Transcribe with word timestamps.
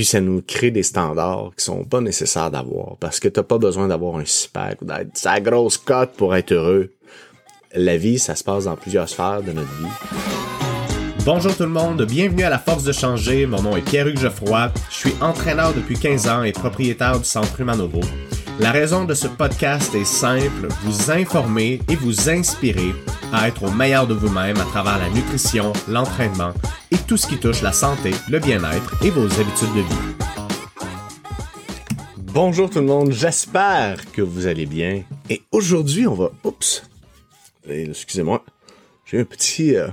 Puis 0.00 0.06
ça 0.06 0.22
nous 0.22 0.40
crée 0.40 0.70
des 0.70 0.82
standards 0.82 1.50
qui 1.58 1.62
sont 1.62 1.84
pas 1.84 2.00
nécessaires 2.00 2.50
d'avoir 2.50 2.96
parce 3.00 3.20
que 3.20 3.28
t'as 3.28 3.42
pas 3.42 3.58
besoin 3.58 3.86
d'avoir 3.86 4.16
un 4.16 4.24
six-pack 4.24 4.80
ou 4.80 4.86
d'être 4.86 5.10
sa 5.12 5.40
grosse 5.40 5.76
cote 5.76 6.12
pour 6.16 6.34
être 6.34 6.52
heureux. 6.52 6.94
La 7.74 7.98
vie, 7.98 8.18
ça 8.18 8.34
se 8.34 8.42
passe 8.42 8.64
dans 8.64 8.76
plusieurs 8.76 9.10
sphères 9.10 9.42
de 9.42 9.52
notre 9.52 9.68
vie. 9.68 9.90
Bonjour 11.26 11.54
tout 11.54 11.64
le 11.64 11.68
monde, 11.68 12.02
bienvenue 12.06 12.44
à 12.44 12.48
La 12.48 12.58
Force 12.58 12.82
de 12.84 12.92
Changer. 12.92 13.44
Mon 13.44 13.60
nom 13.60 13.76
est 13.76 13.82
Pierre-Hugues 13.82 14.20
Geoffroy. 14.20 14.72
Je 14.88 14.96
suis 14.96 15.14
entraîneur 15.20 15.74
depuis 15.74 15.98
15 15.98 16.28
ans 16.28 16.42
et 16.44 16.52
propriétaire 16.52 17.18
du 17.18 17.26
Centre 17.26 17.60
Humanovo. 17.60 18.00
La 18.60 18.72
raison 18.72 19.06
de 19.06 19.14
ce 19.14 19.26
podcast 19.26 19.94
est 19.94 20.04
simple, 20.04 20.68
vous 20.82 21.10
informer 21.10 21.80
et 21.88 21.96
vous 21.96 22.28
inspirer 22.28 22.92
à 23.32 23.48
être 23.48 23.62
au 23.62 23.70
meilleur 23.70 24.06
de 24.06 24.12
vous-même 24.12 24.58
à 24.58 24.64
travers 24.64 24.98
la 24.98 25.08
nutrition, 25.08 25.72
l'entraînement 25.88 26.52
et 26.90 26.98
tout 27.08 27.16
ce 27.16 27.26
qui 27.26 27.38
touche 27.38 27.62
la 27.62 27.72
santé, 27.72 28.10
le 28.28 28.38
bien-être 28.38 29.02
et 29.02 29.08
vos 29.08 29.24
habitudes 29.24 29.72
de 29.74 29.80
vie. 29.80 30.26
Bonjour 32.18 32.68
tout 32.68 32.80
le 32.80 32.86
monde, 32.86 33.12
j'espère 33.12 34.12
que 34.12 34.20
vous 34.20 34.46
allez 34.46 34.66
bien. 34.66 35.04
Et 35.30 35.40
aujourd'hui, 35.52 36.06
on 36.06 36.14
va... 36.14 36.30
Oups, 36.44 36.82
excusez-moi, 37.66 38.44
j'ai 39.06 39.20
un 39.20 39.24
petit, 39.24 39.74
euh, 39.74 39.88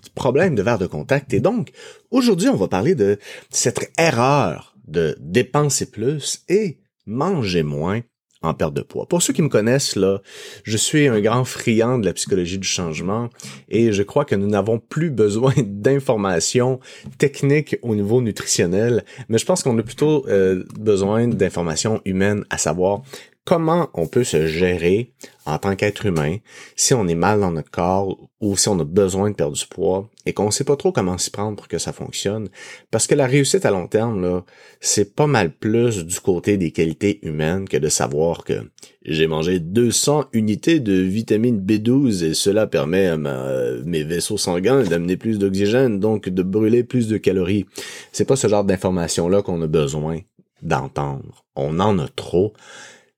petit 0.00 0.10
problème 0.14 0.54
de 0.54 0.62
verre 0.62 0.78
de 0.78 0.86
contact. 0.86 1.34
Et 1.34 1.40
donc, 1.40 1.70
aujourd'hui, 2.10 2.48
on 2.48 2.56
va 2.56 2.66
parler 2.66 2.94
de 2.94 3.18
cette 3.50 3.92
erreur 3.98 4.74
de 4.88 5.18
dépenser 5.20 5.90
plus 5.90 6.42
et 6.48 6.79
manger 7.06 7.62
moins 7.62 8.02
en 8.42 8.54
perte 8.54 8.74
de 8.74 8.80
poids. 8.80 9.06
Pour 9.06 9.20
ceux 9.20 9.32
qui 9.32 9.42
me 9.42 9.48
connaissent, 9.48 9.96
là, 9.96 10.22
je 10.64 10.76
suis 10.76 11.08
un 11.08 11.20
grand 11.20 11.44
friand 11.44 11.98
de 11.98 12.06
la 12.06 12.14
psychologie 12.14 12.58
du 12.58 12.66
changement 12.66 13.28
et 13.68 13.92
je 13.92 14.02
crois 14.02 14.24
que 14.24 14.34
nous 14.34 14.46
n'avons 14.46 14.78
plus 14.78 15.10
besoin 15.10 15.52
d'informations 15.64 16.80
techniques 17.18 17.76
au 17.82 17.94
niveau 17.94 18.22
nutritionnel, 18.22 19.04
mais 19.28 19.38
je 19.38 19.44
pense 19.44 19.62
qu'on 19.62 19.78
a 19.78 19.82
plutôt 19.82 20.26
euh, 20.28 20.64
besoin 20.78 21.28
d'informations 21.28 22.00
humaines, 22.04 22.44
à 22.48 22.56
savoir 22.56 23.02
comment 23.50 23.90
on 23.94 24.06
peut 24.06 24.22
se 24.22 24.46
gérer 24.46 25.10
en 25.44 25.58
tant 25.58 25.74
qu'être 25.74 26.06
humain 26.06 26.36
si 26.76 26.94
on 26.94 27.08
est 27.08 27.16
mal 27.16 27.40
dans 27.40 27.50
notre 27.50 27.72
corps 27.72 28.16
ou 28.40 28.56
si 28.56 28.68
on 28.68 28.78
a 28.78 28.84
besoin 28.84 29.30
de 29.30 29.34
perdre 29.34 29.56
du 29.56 29.66
poids 29.66 30.08
et 30.24 30.32
qu'on 30.32 30.52
sait 30.52 30.62
pas 30.62 30.76
trop 30.76 30.92
comment 30.92 31.18
s'y 31.18 31.32
prendre 31.32 31.56
pour 31.56 31.66
que 31.66 31.78
ça 31.78 31.92
fonctionne? 31.92 32.48
Parce 32.92 33.08
que 33.08 33.16
la 33.16 33.26
réussite 33.26 33.64
à 33.64 33.72
long 33.72 33.88
terme, 33.88 34.22
là, 34.22 34.44
c'est 34.80 35.16
pas 35.16 35.26
mal 35.26 35.50
plus 35.50 36.06
du 36.06 36.20
côté 36.20 36.58
des 36.58 36.70
qualités 36.70 37.18
humaines 37.26 37.68
que 37.68 37.76
de 37.76 37.88
savoir 37.88 38.44
que 38.44 38.70
j'ai 39.04 39.26
mangé 39.26 39.58
200 39.58 40.26
unités 40.32 40.78
de 40.78 40.92
vitamine 40.92 41.60
B12 41.60 42.22
et 42.22 42.34
cela 42.34 42.68
permet 42.68 43.08
à 43.08 43.16
mes 43.16 44.04
vaisseaux 44.04 44.38
sanguins 44.38 44.84
d'amener 44.84 45.16
plus 45.16 45.40
d'oxygène, 45.40 45.98
donc 45.98 46.28
de 46.28 46.42
brûler 46.44 46.84
plus 46.84 47.08
de 47.08 47.16
calories. 47.16 47.66
C'est 48.12 48.28
pas 48.28 48.36
ce 48.36 48.46
genre 48.46 48.62
d'informations-là 48.62 49.42
qu'on 49.42 49.60
a 49.60 49.66
besoin 49.66 50.18
d'entendre. 50.62 51.44
On 51.56 51.80
en 51.80 51.98
a 51.98 52.06
trop 52.06 52.52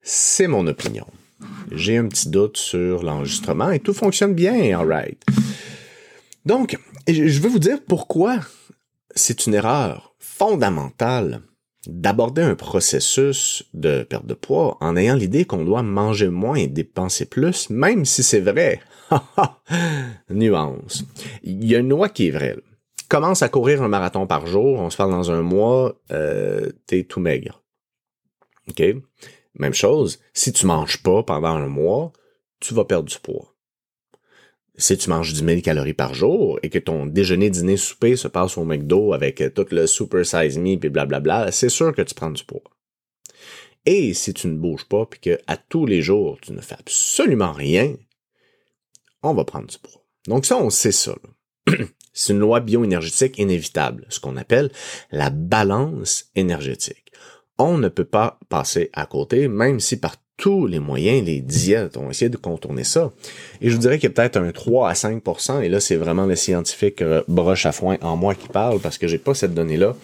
c'est 0.03 0.47
mon 0.47 0.67
opinion. 0.67 1.07
J'ai 1.71 1.97
un 1.97 2.07
petit 2.07 2.29
doute 2.29 2.57
sur 2.57 3.03
l'enregistrement 3.03 3.71
et 3.71 3.79
tout 3.79 3.93
fonctionne 3.93 4.33
bien, 4.33 4.77
alright. 4.77 5.21
Donc, 6.45 6.77
je 7.07 7.39
veux 7.39 7.49
vous 7.49 7.59
dire 7.59 7.79
pourquoi 7.87 8.39
c'est 9.15 9.45
une 9.47 9.53
erreur 9.53 10.13
fondamentale 10.19 11.41
d'aborder 11.87 12.41
un 12.41 12.55
processus 12.55 13.65
de 13.73 14.03
perte 14.03 14.25
de 14.25 14.33
poids 14.33 14.77
en 14.79 14.95
ayant 14.95 15.15
l'idée 15.15 15.45
qu'on 15.45 15.65
doit 15.65 15.83
manger 15.83 16.29
moins 16.29 16.55
et 16.55 16.67
dépenser 16.67 17.25
plus, 17.25 17.69
même 17.69 18.05
si 18.05 18.23
c'est 18.23 18.39
vrai. 18.39 18.81
Nuance. 20.29 21.03
Il 21.43 21.65
y 21.65 21.75
a 21.75 21.79
une 21.79 21.89
loi 21.89 22.09
qui 22.09 22.27
est 22.27 22.31
vraie. 22.31 22.57
Commence 23.09 23.41
à 23.41 23.49
courir 23.49 23.83
un 23.83 23.89
marathon 23.89 24.27
par 24.27 24.47
jour, 24.47 24.79
on 24.79 24.89
se 24.89 24.97
parle 24.97 25.11
dans 25.11 25.31
un 25.31 25.41
mois, 25.41 25.95
euh, 26.11 26.71
t'es 26.87 27.03
tout 27.03 27.19
maigre. 27.19 27.61
OK? 28.69 28.81
Même 29.55 29.73
chose, 29.73 30.19
si 30.33 30.51
tu 30.51 30.65
manges 30.65 31.01
pas 31.03 31.23
pendant 31.23 31.55
un 31.55 31.67
mois, 31.67 32.11
tu 32.59 32.73
vas 32.73 32.85
perdre 32.85 33.09
du 33.09 33.19
poids. 33.19 33.53
Si 34.75 34.97
tu 34.97 35.09
manges 35.09 35.33
10 35.33 35.45
000 35.45 35.61
calories 35.61 35.93
par 35.93 36.15
jour 36.15 36.59
et 36.63 36.69
que 36.69 36.79
ton 36.79 37.05
déjeuner, 37.05 37.51
dîner, 37.51 37.77
souper 37.77 38.15
se 38.15 38.27
passe 38.27 38.57
au 38.57 38.65
McDo 38.65 39.13
avec 39.13 39.43
tout 39.53 39.67
le 39.69 39.85
super 39.85 40.25
size 40.25 40.57
me 40.57 40.77
puis 40.77 40.89
blablabla, 40.89 41.51
c'est 41.51 41.69
sûr 41.69 41.93
que 41.93 42.01
tu 42.01 42.15
prends 42.15 42.31
du 42.31 42.43
poids. 42.43 42.63
Et 43.85 44.15
si 44.15 44.33
tu 44.33 44.47
ne 44.47 44.57
bouges 44.57 44.85
pas 44.85 45.05
puis 45.05 45.19
que 45.19 45.37
à 45.45 45.57
tous 45.57 45.85
les 45.85 46.01
jours 46.01 46.39
tu 46.41 46.53
ne 46.53 46.61
fais 46.61 46.75
absolument 46.79 47.51
rien, 47.51 47.95
on 49.21 49.35
va 49.35 49.45
prendre 49.45 49.67
du 49.67 49.77
poids. 49.77 50.03
Donc 50.27 50.47
ça, 50.47 50.57
on 50.57 50.71
sait 50.71 50.91
ça. 50.91 51.15
c'est 52.13 52.33
une 52.33 52.39
loi 52.39 52.59
bioénergétique 52.59 53.37
inévitable, 53.37 54.07
ce 54.09 54.19
qu'on 54.19 54.37
appelle 54.37 54.71
la 55.11 55.29
balance 55.29 56.31
énergétique 56.35 57.11
on 57.63 57.77
ne 57.77 57.89
peut 57.89 58.05
pas 58.05 58.39
passer 58.49 58.89
à 58.93 59.05
côté, 59.05 59.47
même 59.47 59.79
si 59.79 59.97
par 59.97 60.15
tous 60.37 60.65
les 60.65 60.79
moyens, 60.79 61.25
les 61.25 61.41
diètes 61.41 61.95
ont 61.95 62.09
essayé 62.09 62.29
de 62.29 62.37
contourner 62.37 62.83
ça. 62.83 63.11
Et 63.61 63.69
je 63.69 63.75
vous 63.75 63.79
dirais 63.79 63.97
qu'il 63.97 64.09
y 64.09 64.11
a 64.11 64.15
peut-être 64.15 64.37
un 64.37 64.51
3 64.51 64.89
à 64.89 64.93
5% 64.93 65.61
et 65.61 65.69
là, 65.69 65.79
c'est 65.79 65.95
vraiment 65.95 66.25
le 66.25 66.35
scientifique 66.35 67.01
euh, 67.01 67.21
broche 67.27 67.65
à 67.65 67.71
foin 67.71 67.97
en 68.01 68.17
moi 68.17 68.33
qui 68.35 68.47
parle, 68.47 68.79
parce 68.79 68.97
que 68.97 69.07
j'ai 69.07 69.19
pas 69.19 69.33
cette 69.33 69.53
donnée-là, 69.53 69.95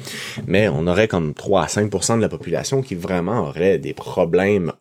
mais 0.47 0.69
on 0.69 0.87
aurait 0.87 1.07
comme 1.07 1.33
3 1.33 1.63
à 1.63 1.67
5% 1.67 2.17
de 2.17 2.21
la 2.21 2.29
population 2.29 2.81
qui 2.81 2.95
vraiment 2.95 3.47
aurait 3.47 3.79
des 3.79 3.93
problèmes 3.93 4.71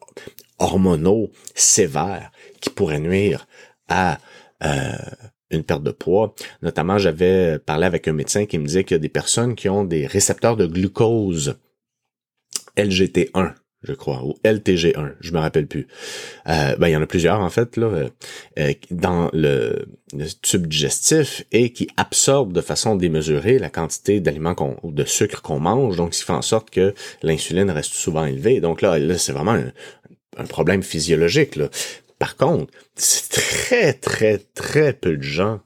hormonaux 0.59 1.31
sévères 1.55 2.31
qui 2.61 2.71
pourraient 2.71 3.01
nuire 3.01 3.47
à 3.89 4.19
euh, 4.65 4.93
une 5.51 5.63
perte 5.63 5.83
de 5.83 5.93
poids. 5.93 6.35
Notamment, 6.63 6.99
j'avais 6.99 7.59
parlé 7.59 7.87
avec 7.87 8.07
un 8.07 8.13
médecin 8.13 8.45
qui 8.45 8.59
me 8.59 8.67
disait 8.67 8.85
qu'il 8.85 8.97
y 8.97 9.01
a 9.01 9.01
des 9.01 9.09
personnes 9.09 9.55
qui 9.55 9.69
ont 9.69 9.85
des 9.85 10.07
récepteurs 10.07 10.57
de 10.57 10.67
glucose 10.67 11.57
LGT1 12.79 13.55
je 13.83 13.93
crois, 13.93 14.25
ou 14.25 14.35
LTG1, 14.45 15.15
je 15.21 15.33
me 15.33 15.39
rappelle 15.39 15.67
plus. 15.67 15.87
Euh, 16.49 16.77
ben, 16.77 16.89
il 16.89 16.93
y 16.93 16.97
en 16.97 17.03
a 17.03 17.07
plusieurs, 17.07 17.41
en 17.41 17.49
fait, 17.49 17.77
là, 17.77 17.87
euh, 17.87 18.09
euh, 18.59 18.73
dans 18.91 19.31
le, 19.33 19.87
tube 20.43 20.67
digestif 20.67 21.45
et 21.53 21.73
qui 21.73 21.89
absorbe 21.97 22.53
de 22.53 22.61
façon 22.61 22.97
démesurée 22.97 23.59
la 23.59 23.71
quantité 23.71 24.21
d'aliments 24.21 24.57
ou 24.83 24.91
de 24.91 25.05
sucre 25.05 25.43
qu'on 25.43 25.61
mange, 25.61 25.97
donc 25.97 26.15
ce 26.15 26.21
qui 26.21 26.27
fait 26.27 26.33
en 26.33 26.43
sorte 26.43 26.71
que 26.71 26.95
l'insuline 27.23 27.71
reste 27.71 27.93
souvent 27.93 28.25
élevée. 28.25 28.61
Donc 28.61 28.83
là, 28.83 28.99
là 28.99 29.17
c'est 29.17 29.33
vraiment 29.33 29.53
un, 29.53 29.73
un, 30.39 30.45
problème 30.45 30.83
physiologique. 30.83 31.55
Là. 31.55 31.69
Par 32.19 32.37
contre, 32.37 32.73
c'est 32.97 33.29
très, 33.31 33.93
très, 33.93 34.39
très 34.39 34.93
peu 34.93 35.17
de 35.17 35.23
gens 35.23 35.61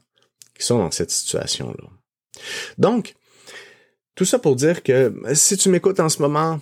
qui 0.57 0.65
sont 0.65 0.77
dans 0.77 0.91
cette 0.91 1.09
situation-là. 1.09 1.89
Donc, 2.77 3.15
tout 4.13 4.25
ça 4.25 4.37
pour 4.37 4.55
dire 4.55 4.83
que 4.83 5.15
si 5.33 5.57
tu 5.57 5.69
m'écoutes 5.69 5.99
en 5.99 6.09
ce 6.09 6.21
moment, 6.21 6.59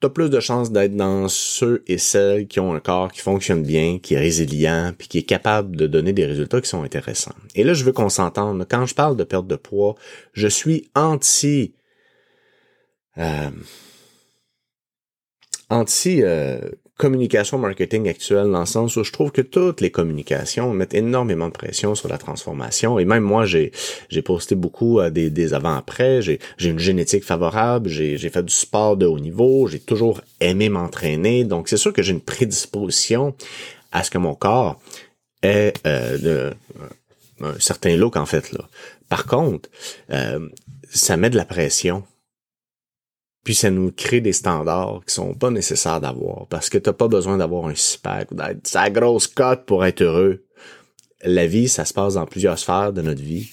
t'as 0.00 0.08
plus 0.08 0.30
de 0.30 0.40
chances 0.40 0.72
d'être 0.72 0.96
dans 0.96 1.28
ceux 1.28 1.84
et 1.86 1.98
celles 1.98 2.46
qui 2.46 2.58
ont 2.58 2.74
un 2.74 2.80
corps 2.80 3.12
qui 3.12 3.20
fonctionne 3.20 3.62
bien, 3.62 3.98
qui 3.98 4.14
est 4.14 4.18
résilient, 4.18 4.94
puis 4.96 5.08
qui 5.08 5.18
est 5.18 5.24
capable 5.24 5.76
de 5.76 5.86
donner 5.86 6.12
des 6.12 6.24
résultats 6.24 6.60
qui 6.60 6.68
sont 6.68 6.82
intéressants. 6.82 7.34
Et 7.54 7.64
là, 7.64 7.74
je 7.74 7.84
veux 7.84 7.92
qu'on 7.92 8.08
s'entende. 8.08 8.66
Quand 8.68 8.86
je 8.86 8.94
parle 8.94 9.16
de 9.16 9.24
perte 9.24 9.46
de 9.46 9.56
poids, 9.56 9.94
je 10.32 10.48
suis 10.48 10.90
anti 10.94 11.74
euh, 13.18 13.50
anti 15.68 16.22
euh, 16.22 16.60
communication 17.00 17.56
marketing 17.56 18.10
actuelle 18.10 18.50
dans 18.50 18.60
le 18.60 18.66
sens 18.66 18.94
où 18.98 19.02
je 19.02 19.10
trouve 19.10 19.32
que 19.32 19.40
toutes 19.40 19.80
les 19.80 19.90
communications 19.90 20.74
mettent 20.74 20.92
énormément 20.92 21.48
de 21.48 21.54
pression 21.54 21.94
sur 21.94 22.08
la 22.08 22.18
transformation. 22.18 22.98
Et 22.98 23.06
même 23.06 23.24
moi 23.24 23.46
j'ai 23.46 23.72
j'ai 24.10 24.20
posté 24.20 24.54
beaucoup 24.54 25.00
euh, 25.00 25.08
des, 25.08 25.30
des 25.30 25.54
avant-après. 25.54 26.20
J'ai 26.20 26.38
j'ai 26.58 26.68
une 26.68 26.78
génétique 26.78 27.24
favorable. 27.24 27.88
J'ai 27.88 28.18
j'ai 28.18 28.28
fait 28.28 28.42
du 28.42 28.52
sport 28.52 28.98
de 28.98 29.06
haut 29.06 29.18
niveau. 29.18 29.66
J'ai 29.66 29.80
toujours 29.80 30.20
aimé 30.40 30.68
m'entraîner. 30.68 31.44
Donc 31.44 31.68
c'est 31.68 31.78
sûr 31.78 31.94
que 31.94 32.02
j'ai 32.02 32.12
une 32.12 32.20
prédisposition 32.20 33.34
à 33.92 34.04
ce 34.04 34.10
que 34.10 34.18
mon 34.18 34.34
corps 34.34 34.78
ait 35.42 35.72
euh, 35.86 36.50
un 37.40 37.58
certain 37.58 37.96
look 37.96 38.16
en 38.16 38.26
fait 38.26 38.52
là. 38.52 38.68
Par 39.08 39.24
contre 39.24 39.70
euh, 40.10 40.50
ça 40.92 41.16
met 41.16 41.30
de 41.30 41.38
la 41.38 41.46
pression 41.46 42.04
puis 43.44 43.54
ça 43.54 43.70
nous 43.70 43.90
crée 43.90 44.20
des 44.20 44.32
standards 44.32 45.00
qui 45.06 45.14
sont 45.14 45.34
pas 45.34 45.50
nécessaires 45.50 46.00
d'avoir 46.00 46.46
parce 46.48 46.68
que 46.68 46.78
t'as 46.78 46.92
pas 46.92 47.08
besoin 47.08 47.38
d'avoir 47.38 47.66
un 47.66 47.74
six-pack 47.74 48.32
ou 48.32 48.34
d'être 48.34 48.66
sa 48.66 48.90
grosse 48.90 49.26
cote 49.26 49.64
pour 49.64 49.84
être 49.84 50.02
heureux. 50.02 50.44
La 51.22 51.46
vie, 51.46 51.68
ça 51.68 51.84
se 51.84 51.92
passe 51.92 52.14
dans 52.14 52.26
plusieurs 52.26 52.58
sphères 52.58 52.92
de 52.92 53.02
notre 53.02 53.22
vie. 53.22 53.50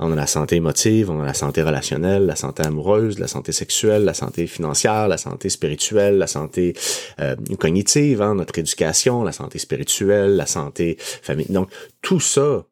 On 0.00 0.12
a 0.12 0.14
la 0.14 0.28
santé 0.28 0.56
émotive, 0.56 1.10
on 1.10 1.20
a 1.20 1.26
la 1.26 1.34
santé 1.34 1.60
relationnelle, 1.62 2.24
la 2.26 2.36
santé 2.36 2.64
amoureuse, 2.64 3.18
la 3.18 3.26
santé 3.26 3.50
sexuelle, 3.50 4.04
la 4.04 4.14
santé 4.14 4.46
financière, 4.46 5.08
la 5.08 5.18
santé 5.18 5.48
spirituelle, 5.48 6.18
la 6.18 6.28
santé 6.28 6.76
euh, 7.20 7.34
cognitive, 7.58 8.22
hein, 8.22 8.36
notre 8.36 8.56
éducation, 8.58 9.24
la 9.24 9.32
santé 9.32 9.58
spirituelle, 9.58 10.36
la 10.36 10.46
santé 10.46 10.96
famille. 11.00 11.48
Donc 11.50 11.68
tout 12.00 12.20
ça, 12.20 12.64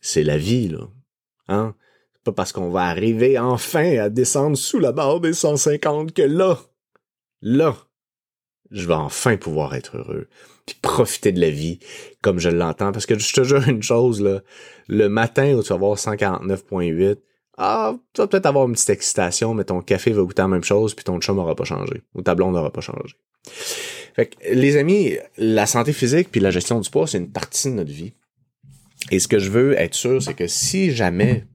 c'est 0.00 0.24
la 0.24 0.38
vie 0.38 0.68
là. 0.68 0.88
Hein? 1.48 1.74
Pas 2.24 2.32
parce 2.32 2.52
qu'on 2.52 2.70
va 2.70 2.84
arriver 2.84 3.38
enfin 3.38 3.98
à 3.98 4.08
descendre 4.10 4.56
sous 4.56 4.78
la 4.78 4.92
barre 4.92 5.20
des 5.20 5.32
150 5.32 6.12
que 6.12 6.22
là, 6.22 6.58
là, 7.40 7.76
je 8.70 8.86
vais 8.86 8.94
enfin 8.94 9.36
pouvoir 9.36 9.74
être 9.74 9.96
heureux. 9.96 10.28
Puis 10.66 10.76
profiter 10.80 11.32
de 11.32 11.40
la 11.40 11.50
vie 11.50 11.78
comme 12.22 12.38
je 12.38 12.50
l'entends. 12.50 12.92
Parce 12.92 13.06
que 13.06 13.18
je 13.18 13.32
te 13.32 13.42
jure 13.42 13.66
une 13.68 13.82
chose, 13.82 14.20
là, 14.20 14.42
le 14.88 15.08
matin 15.08 15.54
où 15.54 15.62
tu 15.62 15.70
vas 15.70 15.76
avoir 15.76 15.96
149.8, 15.96 17.16
ah, 17.62 17.94
tu 18.14 18.22
vas 18.22 18.26
peut-être 18.26 18.46
avoir 18.46 18.66
une 18.66 18.72
petite 18.72 18.90
excitation, 18.90 19.52
mais 19.52 19.64
ton 19.64 19.82
café 19.82 20.12
va 20.12 20.22
goûter 20.22 20.42
la 20.42 20.48
même 20.48 20.64
chose, 20.64 20.94
puis 20.94 21.04
ton 21.04 21.20
chum 21.20 21.36
n'aura 21.36 21.54
pas 21.54 21.64
changé, 21.64 22.02
ou 22.14 22.22
ta 22.22 22.34
blonde 22.34 22.54
n'aura 22.54 22.72
pas 22.72 22.80
changé. 22.80 23.16
Fait 24.14 24.26
que, 24.26 24.36
les 24.50 24.76
amis, 24.78 25.18
la 25.36 25.66
santé 25.66 25.92
physique 25.92 26.30
puis 26.30 26.40
la 26.40 26.50
gestion 26.50 26.80
du 26.80 26.88
poids, 26.88 27.06
c'est 27.06 27.18
une 27.18 27.30
partie 27.30 27.68
de 27.68 27.74
notre 27.74 27.92
vie. 27.92 28.14
Et 29.10 29.18
ce 29.18 29.28
que 29.28 29.38
je 29.38 29.50
veux 29.50 29.78
être 29.78 29.94
sûr, 29.94 30.22
c'est 30.22 30.34
que 30.34 30.46
si 30.46 30.92
jamais 30.92 31.46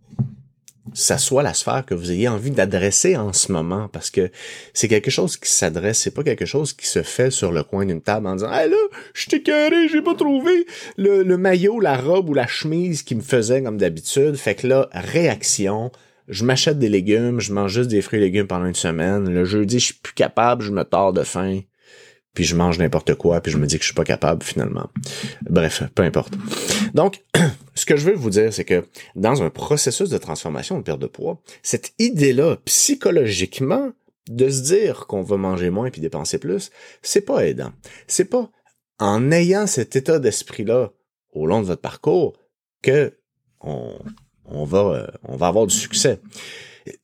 ça 0.93 1.17
soit 1.17 1.43
la 1.43 1.53
sphère 1.53 1.85
que 1.85 1.93
vous 1.93 2.11
ayez 2.11 2.27
envie 2.27 2.51
d'adresser 2.51 3.17
en 3.17 3.33
ce 3.33 3.51
moment, 3.51 3.87
parce 3.87 4.09
que 4.09 4.29
c'est 4.73 4.87
quelque 4.87 5.11
chose 5.11 5.37
qui 5.37 5.49
s'adresse, 5.49 5.99
c'est 5.99 6.13
pas 6.13 6.23
quelque 6.23 6.45
chose 6.45 6.73
qui 6.73 6.87
se 6.87 7.01
fait 7.01 7.31
sur 7.31 7.51
le 7.51 7.63
coin 7.63 7.85
d'une 7.85 8.01
table 8.01 8.27
en 8.27 8.35
disant 8.35 8.49
Ah 8.51 8.67
là, 8.67 8.77
je 9.13 9.27
t'ai 9.27 9.41
carré, 9.41 9.87
j'ai 9.87 10.01
pas 10.01 10.15
trouvé 10.15 10.67
le, 10.97 11.23
le 11.23 11.37
maillot, 11.37 11.79
la 11.79 11.97
robe 11.97 12.29
ou 12.29 12.33
la 12.33 12.47
chemise 12.47 13.03
qui 13.03 13.15
me 13.15 13.21
faisait 13.21 13.63
comme 13.63 13.77
d'habitude. 13.77 14.35
Fait 14.35 14.55
que 14.55 14.67
là, 14.67 14.89
réaction, 14.91 15.91
je 16.27 16.45
m'achète 16.45 16.79
des 16.79 16.89
légumes, 16.89 17.39
je 17.39 17.53
mange 17.53 17.73
juste 17.73 17.89
des 17.89 18.01
fruits 18.01 18.19
et 18.19 18.23
légumes 18.23 18.47
pendant 18.47 18.65
une 18.65 18.75
semaine. 18.75 19.29
Le 19.31 19.45
jeudi, 19.45 19.79
je 19.79 19.85
suis 19.85 19.93
plus 19.95 20.13
capable, 20.13 20.63
je 20.63 20.71
me 20.71 20.83
tords 20.83 21.13
de 21.13 21.23
faim 21.23 21.61
puis 22.35 22.43
je 22.43 22.55
mange 22.55 22.77
n'importe 22.77 23.15
quoi, 23.15 23.41
puis 23.41 23.51
je 23.51 23.57
me 23.57 23.65
dis 23.65 23.77
que 23.77 23.81
je 23.81 23.87
suis 23.87 23.95
pas 23.95 24.03
capable 24.03 24.43
finalement. 24.43 24.89
Bref, 25.49 25.83
peu 25.95 26.03
importe. 26.03 26.33
Donc, 26.93 27.23
ce 27.75 27.85
que 27.85 27.95
je 27.95 28.05
veux 28.05 28.13
vous 28.13 28.29
dire, 28.29 28.53
c'est 28.53 28.65
que 28.65 28.85
dans 29.15 29.41
un 29.41 29.49
processus 29.49 30.09
de 30.09 30.17
transformation 30.17 30.77
de 30.77 30.83
perte 30.83 30.99
de 30.99 31.07
poids, 31.07 31.41
cette 31.63 31.93
idée-là, 31.97 32.57
psychologiquement, 32.65 33.91
de 34.29 34.49
se 34.49 34.61
dire 34.61 35.05
qu'on 35.07 35.21
va 35.21 35.37
manger 35.37 35.69
moins 35.69 35.89
puis 35.91 36.01
dépenser 36.01 36.39
plus, 36.39 36.71
c'est 37.01 37.21
pas 37.21 37.45
aidant. 37.45 37.71
C'est 38.07 38.25
pas 38.25 38.49
en 38.99 39.31
ayant 39.31 39.67
cet 39.67 39.95
état 39.95 40.19
d'esprit-là 40.19 40.91
au 41.31 41.45
long 41.45 41.61
de 41.61 41.67
votre 41.67 41.81
parcours 41.81 42.33
que 42.81 43.13
on, 43.61 43.97
on 44.45 44.65
va, 44.65 44.79
euh, 44.79 45.07
on 45.23 45.35
va 45.35 45.47
avoir 45.47 45.67
du 45.67 45.75
succès. 45.75 46.19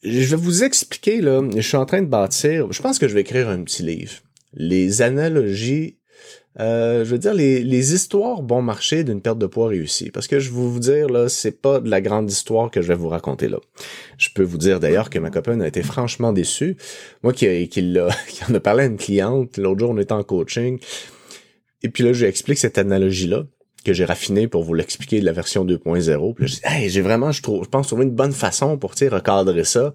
Je 0.04 0.30
vais 0.30 0.36
vous 0.36 0.64
expliquer, 0.64 1.22
là, 1.22 1.42
je 1.56 1.62
suis 1.62 1.78
en 1.78 1.86
train 1.86 2.02
de 2.02 2.08
bâtir, 2.08 2.72
je 2.72 2.82
pense 2.82 3.00
que 3.00 3.08
je 3.08 3.14
vais 3.14 3.22
écrire 3.22 3.50
un 3.50 3.64
petit 3.64 3.84
livre 3.84 4.14
les 4.54 5.02
analogies, 5.02 5.98
euh, 6.60 7.06
je 7.06 7.12
veux 7.12 7.18
dire 7.18 7.34
les, 7.34 7.64
les 7.64 7.94
histoires 7.94 8.42
bon 8.42 8.62
marché 8.62 9.06
d'une 9.06 9.22
perte 9.22 9.38
de 9.38 9.46
poids 9.46 9.70
réussie. 9.70 10.12
Parce 10.12 10.28
que 10.28 10.40
je 10.40 10.50
vais 10.50 10.56
vous 10.56 10.80
dire 10.80 11.08
là, 11.08 11.30
c'est 11.30 11.62
pas 11.62 11.80
de 11.80 11.90
la 11.90 12.02
grande 12.02 12.30
histoire 12.30 12.70
que 12.70 12.82
je 12.82 12.88
vais 12.88 12.96
vous 12.96 13.10
raconter 13.10 13.48
là. 13.48 13.60
Je 14.18 14.30
peux 14.34 14.44
vous 14.44 14.58
dire 14.58 14.80
d'ailleurs 14.80 15.10
que 15.10 15.20
ma 15.20 15.30
copine 15.30 15.62
a 15.62 15.68
été 15.68 15.82
franchement 15.82 16.34
déçue. 16.34 16.76
Moi 17.24 17.34
qui, 17.34 17.70
qui, 17.70 17.94
qui 18.28 18.44
en 18.46 18.54
a 18.54 18.60
parlé 18.60 18.84
à 18.84 18.88
une 18.88 18.98
cliente 18.98 19.58
l'autre 19.58 19.80
jour, 19.80 19.92
on 19.92 19.98
était 19.98 20.12
en 20.12 20.24
coaching. 20.24 20.80
Et 21.84 21.90
puis 21.90 22.04
là, 22.04 22.14
je 22.14 22.22
lui 22.22 22.30
explique 22.30 22.58
cette 22.58 22.78
analogie 22.78 23.28
là 23.28 23.46
que 23.84 23.94
j'ai 23.94 24.06
raffiné 24.06 24.48
pour 24.48 24.64
vous 24.64 24.74
l'expliquer 24.74 25.20
de 25.20 25.26
la 25.26 25.32
version 25.32 25.66
2.0. 25.66 25.80
Puis 26.36 26.44
là, 26.44 26.48
je 26.48 26.54
dis, 26.54 26.62
hey, 26.64 26.90
j'ai 26.90 27.02
vraiment, 27.02 27.32
je 27.32 27.42
trouve, 27.42 27.64
je 27.64 27.70
pense 27.70 27.88
trouver 27.88 28.04
une 28.04 28.12
bonne 28.12 28.32
façon 28.32 28.78
pour, 28.78 28.92
recadrer 28.92 29.64
ça. 29.64 29.94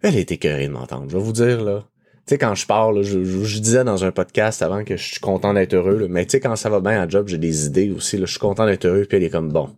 Elle 0.00 0.16
a 0.16 0.18
été 0.18 0.38
curée 0.38 0.66
de 0.66 0.72
m'entendre. 0.72 1.06
Je 1.08 1.16
vais 1.16 1.22
vous 1.22 1.32
dire, 1.32 1.62
là, 1.62 1.84
tu 2.24 2.34
sais, 2.34 2.38
quand 2.38 2.54
je 2.54 2.66
parle, 2.66 3.02
je, 3.02 3.58
disais 3.58 3.82
dans 3.82 4.04
un 4.04 4.12
podcast 4.12 4.62
avant 4.62 4.84
que 4.84 4.96
je 4.96 5.02
suis 5.02 5.20
content 5.20 5.54
d'être 5.54 5.74
heureux, 5.74 6.06
mais 6.08 6.24
tu 6.24 6.32
sais, 6.32 6.40
quand 6.40 6.54
ça 6.54 6.70
va 6.70 6.80
bien 6.80 7.00
à 7.00 7.08
job, 7.08 7.26
j'ai 7.26 7.38
des 7.38 7.66
idées 7.66 7.90
aussi, 7.90 8.16
là, 8.16 8.26
je 8.26 8.30
suis 8.30 8.40
content 8.40 8.64
d'être 8.64 8.84
heureux, 8.84 9.06
puis 9.08 9.16
elle 9.16 9.24
est 9.24 9.30
comme 9.30 9.50
bon. 9.50 9.74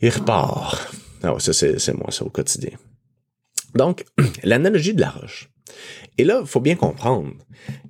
Il 0.00 0.08
repart. 0.08 0.94
Ah 1.22 1.34
ouais, 1.34 1.40
ça, 1.40 1.52
c'est 1.52 1.92
moi, 1.94 2.10
ça, 2.10 2.24
au 2.24 2.30
quotidien. 2.30 2.70
Donc, 3.74 4.04
l'analogie 4.42 4.94
de 4.94 5.00
la 5.02 5.10
roche. 5.10 5.50
Et 6.16 6.24
là, 6.24 6.42
faut 6.46 6.60
bien 6.60 6.76
comprendre, 6.76 7.32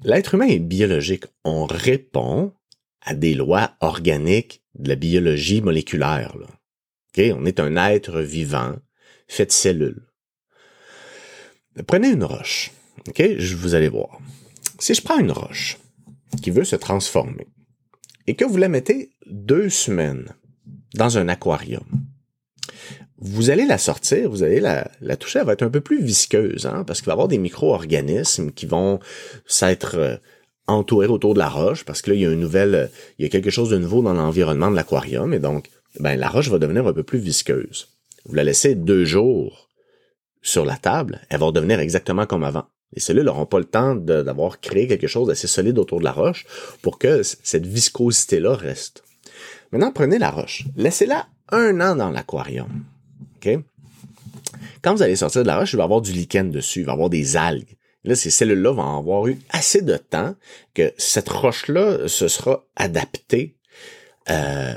l'être 0.02 0.34
humain 0.34 0.48
est 0.48 0.58
biologique. 0.58 1.24
On 1.44 1.64
répond 1.64 2.52
à 3.02 3.14
des 3.14 3.34
lois 3.34 3.72
organiques 3.80 4.62
de 4.74 4.88
la 4.88 4.96
biologie 4.96 5.62
moléculaire. 5.62 6.36
Là. 6.38 6.46
On 7.34 7.44
est 7.46 7.60
un 7.60 7.76
être 7.76 8.20
vivant, 8.20 8.76
fait 9.26 9.46
de 9.46 9.52
cellules. 9.52 10.06
Prenez 11.86 12.10
une 12.10 12.24
roche. 12.24 12.70
OK? 13.08 13.22
Je, 13.38 13.56
vous 13.56 13.74
allez 13.74 13.88
voir. 13.88 14.18
Si 14.78 14.94
je 14.94 15.02
prends 15.02 15.18
une 15.18 15.32
roche 15.32 15.78
qui 16.42 16.50
veut 16.50 16.64
se 16.64 16.76
transformer 16.76 17.46
et 18.26 18.34
que 18.34 18.44
vous 18.44 18.56
la 18.56 18.68
mettez 18.68 19.10
deux 19.26 19.68
semaines 19.68 20.34
dans 20.94 21.18
un 21.18 21.28
aquarium, 21.28 21.84
vous 23.20 23.50
allez 23.50 23.66
la 23.66 23.78
sortir, 23.78 24.30
vous 24.30 24.42
allez 24.42 24.60
la, 24.60 25.16
toucher, 25.16 25.40
elle 25.40 25.46
va 25.46 25.54
être 25.54 25.62
un 25.62 25.70
peu 25.70 25.80
plus 25.80 26.02
visqueuse, 26.02 26.66
hein, 26.66 26.84
parce 26.86 27.00
qu'il 27.00 27.06
va 27.06 27.12
y 27.12 27.14
avoir 27.14 27.28
des 27.28 27.38
micro-organismes 27.38 28.52
qui 28.52 28.66
vont 28.66 29.00
s'être 29.44 29.96
euh, 29.96 30.16
entourés 30.68 31.08
autour 31.08 31.34
de 31.34 31.40
la 31.40 31.48
roche, 31.48 31.84
parce 31.84 32.00
que 32.00 32.10
là, 32.10 32.16
il 32.16 32.22
y 32.22 32.26
a 32.26 32.30
une 32.30 32.40
nouvelle, 32.40 32.90
il 33.18 33.24
y 33.24 33.26
a 33.26 33.28
quelque 33.28 33.50
chose 33.50 33.70
de 33.70 33.78
nouveau 33.78 34.02
dans 34.02 34.12
l'environnement 34.12 34.70
de 34.70 34.76
l'aquarium, 34.76 35.34
et 35.34 35.40
donc, 35.40 35.68
ben, 35.98 36.16
la 36.16 36.28
roche 36.28 36.48
va 36.48 36.58
devenir 36.58 36.86
un 36.86 36.92
peu 36.92 37.02
plus 37.02 37.18
visqueuse. 37.18 37.88
Vous 38.24 38.34
la 38.34 38.44
laissez 38.44 38.76
deux 38.76 39.04
jours 39.04 39.68
sur 40.42 40.64
la 40.64 40.76
table, 40.76 41.20
elle 41.28 41.40
va 41.40 41.46
redevenir 41.46 41.80
exactement 41.80 42.26
comme 42.26 42.44
avant. 42.44 42.66
Les 42.94 43.00
cellules 43.00 43.24
n'auront 43.24 43.46
pas 43.46 43.58
le 43.58 43.64
temps 43.64 43.94
d'avoir 43.94 44.60
créé 44.60 44.86
quelque 44.86 45.06
chose 45.06 45.28
d'assez 45.28 45.46
solide 45.46 45.78
autour 45.78 45.98
de 45.98 46.04
la 46.04 46.12
roche 46.12 46.46
pour 46.82 46.98
que 46.98 47.22
cette 47.22 47.66
viscosité-là 47.66 48.54
reste. 48.54 49.04
Maintenant, 49.72 49.92
prenez 49.92 50.18
la 50.18 50.30
roche. 50.30 50.64
Laissez-la 50.76 51.26
un 51.50 51.80
an 51.80 51.96
dans 51.96 52.10
l'aquarium. 52.10 52.84
OK? 53.36 53.58
Quand 54.82 54.94
vous 54.94 55.02
allez 55.02 55.16
sortir 55.16 55.42
de 55.42 55.46
la 55.46 55.58
roche, 55.58 55.72
il 55.72 55.76
va 55.76 55.82
y 55.82 55.84
avoir 55.84 56.00
du 56.00 56.12
lichen 56.12 56.50
dessus, 56.50 56.80
il 56.80 56.86
va 56.86 56.92
y 56.92 56.94
avoir 56.94 57.10
des 57.10 57.36
algues. 57.36 57.76
Là, 58.04 58.14
ces 58.14 58.30
cellules-là 58.30 58.72
vont 58.72 58.98
avoir 58.98 59.26
eu 59.26 59.38
assez 59.50 59.82
de 59.82 59.96
temps 59.96 60.34
que 60.72 60.92
cette 60.96 61.28
roche-là 61.28 62.08
se 62.08 62.28
sera 62.28 62.64
adaptée. 62.76 63.56
Euh, 64.30 64.74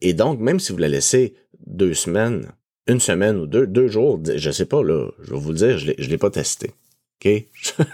et 0.00 0.14
donc, 0.14 0.40
même 0.40 0.58
si 0.58 0.72
vous 0.72 0.78
la 0.78 0.88
laissez 0.88 1.34
deux 1.66 1.94
semaines, 1.94 2.48
une 2.86 3.00
semaine 3.00 3.36
ou 3.36 3.46
deux, 3.46 3.66
deux 3.66 3.88
jours, 3.88 4.20
je 4.24 4.50
sais 4.50 4.66
pas, 4.66 4.82
là, 4.82 5.10
je 5.22 5.32
vais 5.32 5.38
vous 5.38 5.50
le 5.50 5.58
dire, 5.58 5.78
je 5.78 5.92
ne 5.92 6.08
l'ai 6.08 6.18
pas 6.18 6.30
testé. 6.30 6.72
OK? 7.14 7.44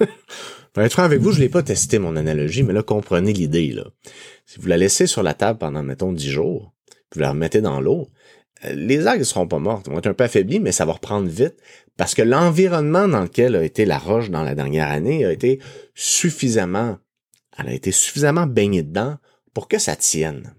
Pour 0.72 0.82
être 0.84 1.00
avec 1.00 1.20
vous, 1.20 1.32
je 1.32 1.40
l'ai 1.40 1.48
pas 1.48 1.62
testé, 1.62 1.98
mon 1.98 2.14
analogie, 2.14 2.62
mais 2.62 2.72
là, 2.72 2.82
comprenez 2.82 3.32
l'idée, 3.32 3.72
là. 3.72 3.86
Si 4.46 4.60
vous 4.60 4.68
la 4.68 4.76
laissez 4.76 5.06
sur 5.06 5.22
la 5.22 5.34
table 5.34 5.58
pendant, 5.58 5.82
mettons, 5.82 6.12
10 6.12 6.30
jours, 6.30 6.72
vous 7.12 7.20
la 7.20 7.30
remettez 7.30 7.60
dans 7.60 7.80
l'eau, 7.80 8.08
euh, 8.64 8.72
les 8.74 9.06
algues 9.06 9.20
ne 9.20 9.24
seront 9.24 9.48
pas 9.48 9.58
mortes, 9.58 9.86
elles 9.86 9.92
vont 9.92 9.98
être 9.98 10.06
un 10.06 10.14
peu 10.14 10.24
affaiblies, 10.24 10.60
mais 10.60 10.72
ça 10.72 10.84
va 10.84 10.92
reprendre 10.92 11.28
vite 11.28 11.56
parce 11.96 12.14
que 12.14 12.22
l'environnement 12.22 13.08
dans 13.08 13.22
lequel 13.22 13.56
a 13.56 13.64
été 13.64 13.84
la 13.84 13.98
roche 13.98 14.30
dans 14.30 14.42
la 14.42 14.54
dernière 14.54 14.88
année 14.88 15.24
a 15.24 15.32
été 15.32 15.60
suffisamment, 15.94 16.98
elle 17.58 17.68
a 17.68 17.74
été 17.74 17.92
suffisamment 17.92 18.46
baignée 18.46 18.82
dedans 18.82 19.18
pour 19.52 19.68
que 19.68 19.78
ça 19.78 19.96
tienne. 19.96 20.54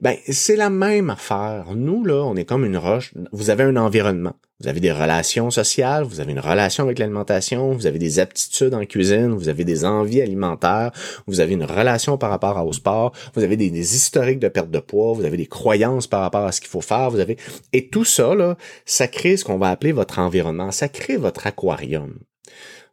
Ben, 0.00 0.16
c'est 0.28 0.56
la 0.56 0.68
même 0.68 1.10
affaire. 1.10 1.68
Nous, 1.74 2.04
là, 2.04 2.22
on 2.24 2.36
est 2.36 2.44
comme 2.44 2.64
une 2.64 2.76
roche. 2.76 3.14
Vous 3.32 3.48
avez 3.48 3.64
un 3.64 3.76
environnement. 3.76 4.34
Vous 4.60 4.68
avez 4.68 4.80
des 4.80 4.92
relations 4.92 5.50
sociales, 5.50 6.04
vous 6.04 6.20
avez 6.20 6.32
une 6.32 6.40
relation 6.40 6.84
avec 6.84 6.98
l'alimentation, 6.98 7.72
vous 7.74 7.86
avez 7.86 7.98
des 7.98 8.18
aptitudes 8.18 8.72
en 8.72 8.86
cuisine, 8.86 9.34
vous 9.34 9.50
avez 9.50 9.64
des 9.64 9.84
envies 9.84 10.22
alimentaires, 10.22 10.92
vous 11.26 11.40
avez 11.40 11.52
une 11.52 11.64
relation 11.64 12.16
par 12.16 12.30
rapport 12.30 12.66
au 12.66 12.72
sport, 12.72 13.12
vous 13.34 13.42
avez 13.42 13.58
des, 13.58 13.68
historiques 13.94 14.38
de 14.38 14.48
perte 14.48 14.70
de 14.70 14.78
poids, 14.78 15.12
vous 15.12 15.26
avez 15.26 15.36
des 15.36 15.46
croyances 15.46 16.06
par 16.06 16.22
rapport 16.22 16.46
à 16.46 16.52
ce 16.52 16.62
qu'il 16.62 16.70
faut 16.70 16.80
faire, 16.80 17.10
vous 17.10 17.20
avez 17.20 17.36
et 17.74 17.90
tout 17.90 18.04
ça 18.04 18.34
là, 18.34 18.56
ça 18.86 19.08
crée 19.08 19.36
ce 19.36 19.44
qu'on 19.44 19.58
va 19.58 19.68
appeler 19.68 19.92
votre 19.92 20.18
environnement, 20.18 20.70
ça 20.70 20.88
crée 20.88 21.18
votre 21.18 21.46
aquarium. 21.46 22.18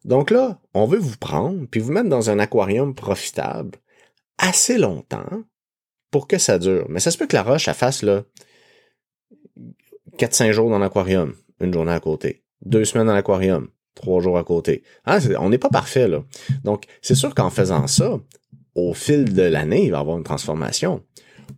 Donc 0.04 0.32
là, 0.32 0.60
on 0.74 0.86
veut 0.86 1.00
vous 1.00 1.18
prendre 1.18 1.66
puis 1.72 1.80
vous 1.80 1.94
mettre 1.94 2.10
dans 2.10 2.30
un 2.30 2.40
aquarium 2.40 2.94
profitable 2.94 3.78
assez 4.38 4.78
longtemps 4.78 5.44
pour 6.12 6.28
que 6.28 6.38
ça 6.38 6.60
dure. 6.60 6.88
Mais 6.90 7.00
ça 7.00 7.10
se 7.10 7.18
peut 7.18 7.26
que 7.26 7.38
la 7.38 7.44
roche, 7.44 7.70
elle 7.70 7.74
fasse 7.74 8.04
là 8.04 8.24
4-5 10.18 10.52
jours 10.52 10.70
dans 10.70 10.80
l'aquarium, 10.80 11.34
une 11.60 11.74
journée 11.74 11.92
à 11.92 12.00
côté. 12.00 12.44
Deux 12.66 12.86
semaines 12.86 13.08
dans 13.08 13.14
l'aquarium, 13.14 13.68
trois 13.96 14.22
jours 14.22 14.38
à 14.38 14.44
côté. 14.44 14.84
Ah, 15.06 15.20
on 15.40 15.50
n'est 15.50 15.58
pas 15.58 15.70
parfait, 15.70 16.08
là. 16.08 16.24
Donc, 16.64 16.86
c'est 17.02 17.16
sûr 17.16 17.36
qu'en 17.36 17.50
faisant 17.50 17.88
ça, 17.88 18.20
au 18.76 18.94
fil 18.94 19.34
de 19.34 19.44
l'année, 19.44 19.86
il 19.86 19.92
va 19.92 19.98
y 19.98 20.02
avoir 20.02 20.18
une 20.18 20.24
transformation. 20.24 21.04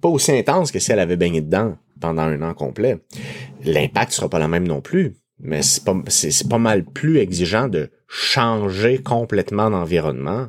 Pas 0.01 0.09
aussi 0.09 0.31
intense 0.31 0.71
que 0.71 0.79
si 0.79 0.91
elle 0.91 0.99
avait 0.99 1.17
baigné 1.17 1.41
dedans 1.41 1.77
pendant 1.99 2.23
un 2.23 2.41
an 2.41 2.53
complet. 2.53 2.97
L'impact 3.63 4.11
sera 4.11 4.29
pas 4.29 4.39
le 4.39 4.47
même 4.47 4.67
non 4.67 4.81
plus, 4.81 5.15
mais 5.39 5.61
c'est 5.61 5.83
pas, 5.83 5.95
c'est 6.07 6.49
pas 6.49 6.57
mal 6.57 6.83
plus 6.83 7.19
exigeant 7.19 7.67
de 7.67 7.89
changer 8.07 8.97
complètement 9.01 9.69
d'environnement 9.69 10.47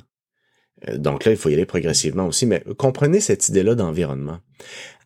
euh, 0.89 0.99
donc 0.99 1.25
là, 1.25 1.33
il 1.33 1.39
faut 1.39 1.49
y 1.49 1.55
aller 1.55 1.67
progressivement 1.67 2.27
aussi, 2.27 2.47
mais 2.47 2.63
comprenez 2.77 3.21
cette 3.21 3.49
idée-là 3.49 3.75
d'environnement. 3.75 4.39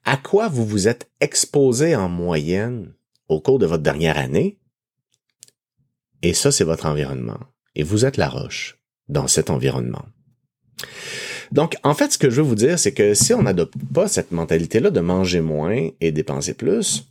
À 0.04 0.16
quoi 0.16 0.48
vous 0.48 0.64
vous 0.64 0.88
êtes 0.88 1.10
exposé 1.20 1.94
en 1.94 2.08
moyenne 2.08 2.94
au 3.30 3.40
cours 3.40 3.58
de 3.58 3.66
votre 3.66 3.82
dernière 3.82 4.18
année? 4.18 4.58
Et 6.22 6.34
ça, 6.34 6.52
c'est 6.52 6.64
votre 6.64 6.86
environnement. 6.86 7.38
Et 7.74 7.82
vous 7.82 8.04
êtes 8.04 8.16
la 8.16 8.28
roche 8.28 8.78
dans 9.08 9.26
cet 9.26 9.48
environnement. 9.48 10.04
Donc, 11.52 11.76
en 11.82 11.94
fait, 11.94 12.12
ce 12.12 12.18
que 12.18 12.30
je 12.30 12.36
veux 12.36 12.48
vous 12.48 12.54
dire, 12.54 12.78
c'est 12.78 12.92
que 12.92 13.14
si 13.14 13.32
on 13.34 13.42
n'adopte 13.42 13.74
pas 13.92 14.08
cette 14.08 14.30
mentalité-là 14.30 14.90
de 14.90 15.00
manger 15.00 15.40
moins 15.40 15.88
et 16.00 16.12
dépenser 16.12 16.54
plus, 16.54 17.08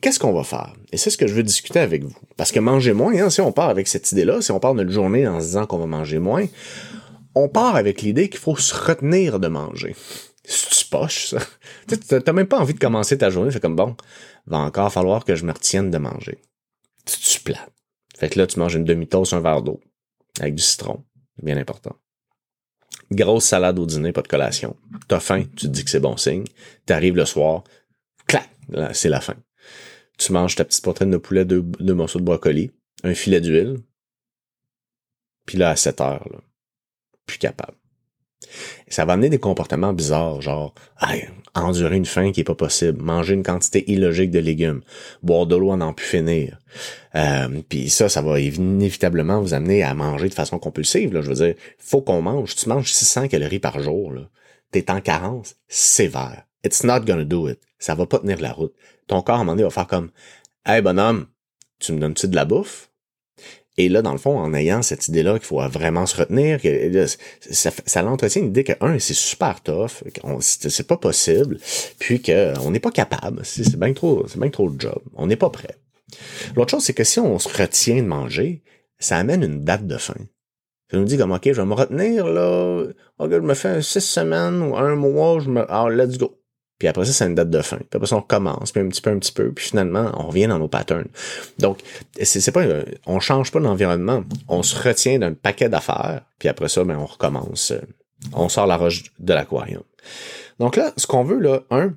qu'est-ce 0.00 0.18
qu'on 0.18 0.32
va 0.32 0.44
faire? 0.44 0.74
Et 0.92 0.96
c'est 0.96 1.10
ce 1.10 1.16
que 1.16 1.26
je 1.26 1.34
veux 1.34 1.42
discuter 1.42 1.78
avec 1.78 2.02
vous. 2.04 2.16
Parce 2.36 2.52
que 2.52 2.60
manger 2.60 2.92
moins, 2.92 3.14
hein, 3.14 3.30
si 3.30 3.40
on 3.40 3.52
part 3.52 3.70
avec 3.70 3.88
cette 3.88 4.10
idée-là, 4.12 4.42
si 4.42 4.50
on 4.50 4.60
part 4.60 4.74
notre 4.74 4.90
journée 4.90 5.26
en 5.26 5.40
se 5.40 5.46
disant 5.46 5.66
qu'on 5.66 5.78
va 5.78 5.86
manger 5.86 6.18
moins, 6.18 6.46
on 7.34 7.48
part 7.48 7.76
avec 7.76 8.02
l'idée 8.02 8.28
qu'il 8.28 8.40
faut 8.40 8.56
se 8.56 8.74
retenir 8.74 9.40
de 9.40 9.48
manger. 9.48 9.94
C'est 10.44 10.88
poche, 10.90 11.28
ça? 11.28 11.38
T'as 12.20 12.32
même 12.32 12.48
pas 12.48 12.58
envie 12.58 12.74
de 12.74 12.78
commencer 12.78 13.16
ta 13.18 13.30
journée. 13.30 13.50
C'est 13.50 13.60
comme 13.60 13.76
bon, 13.76 13.96
va 14.46 14.58
encore 14.58 14.92
falloir 14.92 15.24
que 15.24 15.34
je 15.34 15.44
me 15.44 15.52
retienne 15.52 15.90
de 15.90 15.98
manger. 15.98 16.38
Tu 17.04 17.40
plate. 17.40 17.72
Fait 18.16 18.28
que 18.28 18.38
là, 18.38 18.46
tu 18.46 18.58
manges 18.58 18.74
une 18.74 18.84
demi-tasse, 18.84 19.32
un 19.32 19.40
verre 19.40 19.62
d'eau. 19.62 19.80
Avec 20.40 20.54
du 20.54 20.62
citron. 20.62 21.04
Bien 21.42 21.56
important. 21.56 21.96
Grosse 23.10 23.44
salade 23.44 23.78
au 23.78 23.86
dîner, 23.86 24.12
pas 24.12 24.22
de 24.22 24.28
collation. 24.28 24.76
T'as 25.08 25.20
faim, 25.20 25.44
tu 25.56 25.66
te 25.66 25.72
dis 25.72 25.84
que 25.84 25.90
c'est 25.90 26.00
bon 26.00 26.16
signe. 26.16 26.44
T'arrives 26.86 27.16
le 27.16 27.24
soir, 27.24 27.64
clac, 28.26 28.48
c'est 28.92 29.08
la 29.08 29.20
fin. 29.20 29.36
Tu 30.18 30.32
manges 30.32 30.54
ta 30.54 30.64
petite 30.64 30.84
poitrine 30.84 31.10
de 31.10 31.16
poulet, 31.16 31.44
deux, 31.44 31.62
deux 31.62 31.94
morceaux 31.94 32.20
de 32.20 32.24
brocoli, 32.24 32.70
un 33.02 33.14
filet 33.14 33.40
d'huile. 33.40 33.78
Puis 35.46 35.58
là, 35.58 35.70
à 35.70 35.76
7 35.76 36.00
heures, 36.00 36.28
là, 36.30 36.38
plus 37.26 37.38
capable. 37.38 37.76
Ça 38.88 39.04
va 39.04 39.14
amener 39.14 39.30
des 39.30 39.38
comportements 39.38 39.92
bizarres, 39.92 40.40
genre 40.40 40.74
endurer 41.54 41.96
une 41.96 42.06
faim 42.06 42.32
qui 42.32 42.40
est 42.40 42.44
pas 42.44 42.54
possible, 42.54 43.02
manger 43.02 43.34
une 43.34 43.42
quantité 43.42 43.90
illogique 43.90 44.30
de 44.30 44.38
légumes, 44.38 44.82
boire 45.22 45.46
de 45.46 45.56
l'eau 45.56 45.72
à 45.72 45.76
n'en 45.76 45.92
plus 45.92 46.06
finir. 46.06 46.58
Euh, 47.14 47.48
puis 47.68 47.90
ça, 47.90 48.08
ça 48.08 48.22
va 48.22 48.40
inévitablement 48.40 49.40
vous 49.40 49.54
amener 49.54 49.82
à 49.82 49.94
manger 49.94 50.28
de 50.28 50.34
façon 50.34 50.58
compulsive. 50.58 51.12
Là. 51.12 51.20
Je 51.20 51.28
veux 51.28 51.46
dire, 51.46 51.54
faut 51.78 52.00
qu'on 52.00 52.22
mange. 52.22 52.54
Tu 52.54 52.68
manges 52.68 52.92
600 52.92 53.28
calories 53.28 53.58
par 53.58 53.80
jour. 53.80 54.12
T'es 54.70 54.90
en 54.90 55.00
carence 55.00 55.56
sévère. 55.68 56.44
It's 56.64 56.84
not 56.84 57.00
gonna 57.00 57.24
do 57.24 57.48
it. 57.48 57.58
Ça 57.78 57.94
va 57.94 58.06
pas 58.06 58.20
tenir 58.20 58.40
la 58.40 58.52
route. 58.52 58.74
Ton 59.06 59.20
corps, 59.22 59.36
à 59.36 59.38
un 59.38 59.44
moment 59.44 59.52
donné, 59.52 59.64
va 59.64 59.70
faire 59.70 59.86
comme 59.86 60.10
Hey 60.64 60.80
bonhomme, 60.80 61.26
tu 61.80 61.92
me 61.92 61.98
donnes-tu 61.98 62.28
de 62.28 62.36
la 62.36 62.44
bouffe? 62.44 62.91
Et 63.78 63.88
là, 63.88 64.02
dans 64.02 64.12
le 64.12 64.18
fond, 64.18 64.38
en 64.38 64.52
ayant 64.52 64.82
cette 64.82 65.08
idée-là 65.08 65.38
qu'il 65.38 65.46
faut 65.46 65.66
vraiment 65.68 66.04
se 66.04 66.16
retenir, 66.16 66.60
que 66.60 67.06
ça, 67.50 67.70
ça 67.86 68.02
l'entretient 68.02 68.42
l'idée 68.42 68.64
que, 68.64 68.72
un, 68.80 68.98
c'est 68.98 69.14
super 69.14 69.62
tough, 69.62 70.02
c'est 70.40 70.86
pas 70.86 70.98
possible, 70.98 71.58
puis 71.98 72.20
qu'on 72.20 72.70
n'est 72.70 72.80
pas 72.80 72.90
capable, 72.90 73.40
c'est 73.44 73.78
bien 73.78 73.94
trop, 73.94 74.26
c'est 74.28 74.38
bien 74.38 74.50
trop 74.50 74.68
le 74.68 74.78
job, 74.78 75.00
on 75.14 75.26
n'est 75.26 75.36
pas 75.36 75.48
prêt. 75.48 75.76
L'autre 76.54 76.72
chose, 76.72 76.84
c'est 76.84 76.92
que 76.92 77.04
si 77.04 77.18
on 77.18 77.38
se 77.38 77.48
retient 77.48 78.02
de 78.02 78.08
manger, 78.08 78.62
ça 78.98 79.16
amène 79.16 79.42
une 79.42 79.64
date 79.64 79.86
de 79.86 79.96
fin. 79.96 80.16
Ça 80.90 80.98
nous 80.98 81.04
dit 81.04 81.16
comme, 81.16 81.32
OK, 81.32 81.44
je 81.44 81.52
vais 81.52 81.66
me 81.66 81.72
retenir, 81.72 82.26
là, 82.26 82.84
OK, 83.18 83.30
je 83.30 83.38
me 83.38 83.54
fais 83.54 83.80
six 83.80 84.02
semaines 84.02 84.60
ou 84.60 84.76
un 84.76 84.96
mois, 84.96 85.40
je 85.40 85.48
me, 85.48 85.64
ah, 85.70 85.88
let's 85.88 86.18
go. 86.18 86.41
Puis 86.82 86.88
après 86.88 87.04
ça, 87.04 87.12
c'est 87.12 87.26
une 87.26 87.36
date 87.36 87.48
de 87.48 87.62
fin. 87.62 87.76
Puis 87.76 87.90
après 87.92 88.08
ça, 88.08 88.16
on 88.16 88.22
recommence, 88.22 88.72
puis 88.72 88.82
un 88.82 88.88
petit 88.88 89.00
peu, 89.00 89.10
un 89.10 89.18
petit 89.20 89.30
peu, 89.30 89.52
puis 89.52 89.66
finalement, 89.66 90.10
on 90.16 90.26
revient 90.26 90.48
dans 90.48 90.58
nos 90.58 90.66
patterns. 90.66 91.06
Donc, 91.60 91.78
c'est 92.20 92.50
pas, 92.50 92.64
on 93.06 93.20
change 93.20 93.52
pas 93.52 93.60
l'environnement. 93.60 94.24
On 94.48 94.64
se 94.64 94.74
retient 94.76 95.20
d'un 95.20 95.32
paquet 95.32 95.68
d'affaires, 95.68 96.22
puis 96.40 96.48
après 96.48 96.68
ça, 96.68 96.82
ben, 96.82 96.96
on 96.98 97.06
recommence. 97.06 97.72
On 98.32 98.48
sort 98.48 98.66
la 98.66 98.76
roche 98.76 99.04
de 99.20 99.32
l'aquarium. 99.32 99.84
Donc 100.58 100.74
là, 100.74 100.92
ce 100.96 101.06
qu'on 101.06 101.22
veut, 101.22 101.38
là, 101.38 101.60
un, 101.70 101.94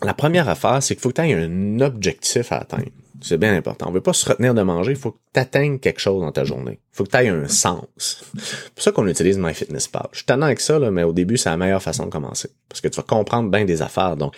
la 0.00 0.14
première 0.14 0.48
affaire, 0.48 0.82
c'est 0.82 0.94
qu'il 0.94 1.02
faut 1.02 1.10
que 1.10 1.20
tu 1.20 1.28
aies 1.28 1.34
un 1.34 1.80
objectif 1.80 2.50
à 2.50 2.60
atteindre. 2.60 2.88
C'est 3.22 3.38
bien 3.38 3.54
important. 3.56 3.86
On 3.88 3.92
veut 3.92 4.00
pas 4.00 4.12
se 4.12 4.28
retenir 4.28 4.52
de 4.52 4.62
manger, 4.62 4.92
il 4.92 4.98
faut 4.98 5.12
que 5.12 5.18
tu 5.32 5.40
atteignes 5.40 5.78
quelque 5.78 6.00
chose 6.00 6.20
dans 6.20 6.32
ta 6.32 6.44
journée. 6.44 6.80
Il 6.92 6.96
faut 6.96 7.04
que 7.04 7.10
tu 7.10 7.16
aies 7.16 7.28
un 7.28 7.46
sens. 7.46 7.84
C'est 7.96 8.74
pour 8.74 8.82
ça 8.82 8.90
qu'on 8.90 9.06
utilise 9.06 9.38
MyFitnessPal. 9.38 10.08
Je 10.10 10.18
suis 10.18 10.26
tannant 10.26 10.46
avec 10.46 10.60
ça, 10.60 10.78
là, 10.78 10.90
mais 10.90 11.04
au 11.04 11.12
début, 11.12 11.36
c'est 11.36 11.48
la 11.48 11.56
meilleure 11.56 11.82
façon 11.82 12.06
de 12.06 12.10
commencer. 12.10 12.50
Parce 12.68 12.80
que 12.80 12.88
tu 12.88 12.96
vas 12.96 13.04
comprendre 13.04 13.48
bien 13.48 13.64
des 13.64 13.80
affaires. 13.80 14.16
Donc, 14.16 14.34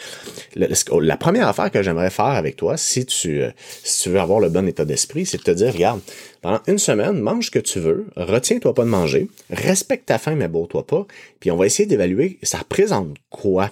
la 0.55 1.17
première 1.17 1.49
affaire 1.49 1.71
que 1.71 1.83
j'aimerais 1.83 2.11
faire 2.11 2.27
avec 2.27 2.57
toi, 2.57 2.77
si 2.77 3.07
tu, 3.07 3.43
euh, 3.43 3.51
si 3.83 4.03
tu 4.03 4.11
veux 4.11 4.21
avoir 4.21 4.39
le 4.39 4.51
bon 4.51 4.69
état 4.69 4.85
d'esprit, 4.85 5.25
c'est 5.25 5.39
de 5.39 5.43
te 5.43 5.51
dire, 5.51 5.73
regarde, 5.73 6.01
pendant 6.43 6.61
une 6.67 6.79
semaine, 6.79 7.19
mange 7.21 7.47
ce 7.47 7.51
que 7.51 7.59
tu 7.59 7.81
veux, 7.81 8.07
retiens-toi 8.17 8.75
pas 8.75 8.85
de 8.85 8.91
manger, 8.91 9.31
respecte 9.51 10.07
ta 10.07 10.19
faim, 10.19 10.35
mais 10.35 10.49
beau-toi 10.49 10.87
pas, 10.87 11.07
puis 11.41 11.51
on 11.51 11.57
va 11.57 11.65
essayer 11.65 11.87
d'évaluer, 11.87 12.39
ça 12.43 12.59
représente 12.59 13.17
quoi? 13.31 13.71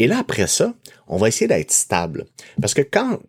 Et 0.00 0.08
là, 0.08 0.18
après 0.18 0.48
ça, 0.48 0.74
on 1.06 1.16
va 1.16 1.28
essayer 1.28 1.46
d'être 1.46 1.70
stable. 1.70 2.26
Parce 2.60 2.74
que 2.74 2.82
quand 2.82 3.20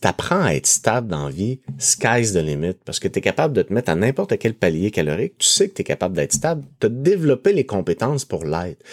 t'apprends 0.00 0.42
à 0.42 0.54
être 0.54 0.66
stable 0.66 1.08
dans 1.08 1.26
la 1.26 1.30
vie, 1.30 1.60
sky's 1.78 2.32
the 2.32 2.36
limit, 2.36 2.74
parce 2.84 3.00
que 3.00 3.08
tu 3.08 3.18
es 3.18 3.22
capable 3.22 3.54
de 3.54 3.62
te 3.62 3.72
mettre 3.72 3.90
à 3.90 3.94
n'importe 3.94 4.38
quel 4.38 4.54
palier 4.54 4.90
calorique, 4.90 5.38
tu 5.38 5.46
sais 5.46 5.68
que 5.68 5.74
tu 5.74 5.82
es 5.82 5.84
capable 5.84 6.14
d'être 6.14 6.32
stable, 6.32 6.64
tu 6.80 6.88
développé 6.90 7.52
les 7.52 7.66
compétences 7.66 8.24
pour 8.24 8.44
l'être. 8.44 8.84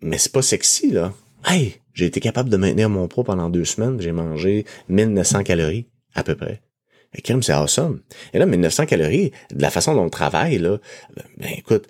Mais 0.00 0.18
c'est 0.18 0.32
pas 0.32 0.42
sexy, 0.42 0.90
là. 0.90 1.12
Hey, 1.44 1.76
j'ai 1.94 2.06
été 2.06 2.20
capable 2.20 2.50
de 2.50 2.56
maintenir 2.56 2.90
mon 2.90 3.08
poids 3.08 3.24
pendant 3.24 3.48
deux 3.48 3.64
semaines, 3.64 4.00
j'ai 4.00 4.12
mangé 4.12 4.64
1900 4.88 5.44
calories, 5.44 5.86
à 6.14 6.22
peu 6.22 6.34
près. 6.34 6.60
Et 7.14 7.22
c'est 7.40 7.52
awesome. 7.52 8.00
Et 8.34 8.38
là, 8.38 8.46
1900 8.46 8.86
calories, 8.86 9.32
de 9.50 9.62
la 9.62 9.70
façon 9.70 9.94
dont 9.94 10.04
on 10.04 10.10
travaille, 10.10 10.58
là, 10.58 10.78
ben 11.38 11.50
écoute, 11.56 11.88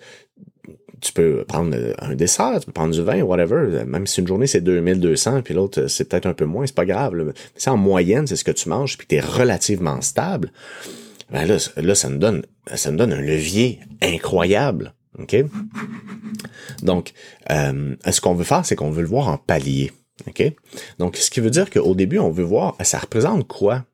tu 1.01 1.13
peux 1.13 1.43
prendre 1.47 1.75
un 1.99 2.15
dessert, 2.15 2.59
tu 2.59 2.65
peux 2.65 2.71
prendre 2.71 2.93
du 2.93 3.01
vin, 3.01 3.21
whatever. 3.21 3.83
Même 3.85 4.07
si 4.07 4.21
une 4.21 4.27
journée 4.27 4.47
c'est 4.47 4.61
2200, 4.61 5.41
puis 5.43 5.53
l'autre 5.53 5.87
c'est 5.87 6.09
peut-être 6.09 6.25
un 6.25 6.33
peu 6.33 6.45
moins, 6.45 6.65
c'est 6.65 6.75
pas 6.75 6.85
grave. 6.85 7.15
Là. 7.15 7.25
En 7.67 7.77
moyenne 7.77 8.27
c'est 8.27 8.35
ce 8.35 8.43
que 8.43 8.51
tu 8.51 8.69
manges, 8.69 8.97
puis 8.97 9.07
tu 9.07 9.15
es 9.15 9.19
relativement 9.19 10.01
stable, 10.01 10.51
ben 11.31 11.45
là, 11.45 11.57
là 11.77 11.95
ça 11.95 12.09
nous 12.09 12.17
donne, 12.17 12.43
ça 12.73 12.91
nous 12.91 12.97
donne 12.97 13.13
un 13.13 13.21
levier 13.21 13.79
incroyable. 14.01 14.93
OK? 15.19 15.35
Donc, 16.83 17.13
euh, 17.49 17.95
ce 18.09 18.21
qu'on 18.21 18.35
veut 18.35 18.43
faire, 18.43 18.65
c'est 18.65 18.75
qu'on 18.75 18.91
veut 18.91 19.01
le 19.01 19.07
voir 19.07 19.27
en 19.27 19.37
palier. 19.37 19.91
OK? 20.27 20.43
Donc, 20.99 21.17
ce 21.17 21.29
qui 21.29 21.39
veut 21.39 21.49
dire 21.49 21.69
qu'au 21.69 21.95
début, 21.95 22.19
on 22.19 22.29
veut 22.29 22.43
voir, 22.43 22.75
ça 22.81 22.99
représente 22.99 23.47
quoi 23.47 23.85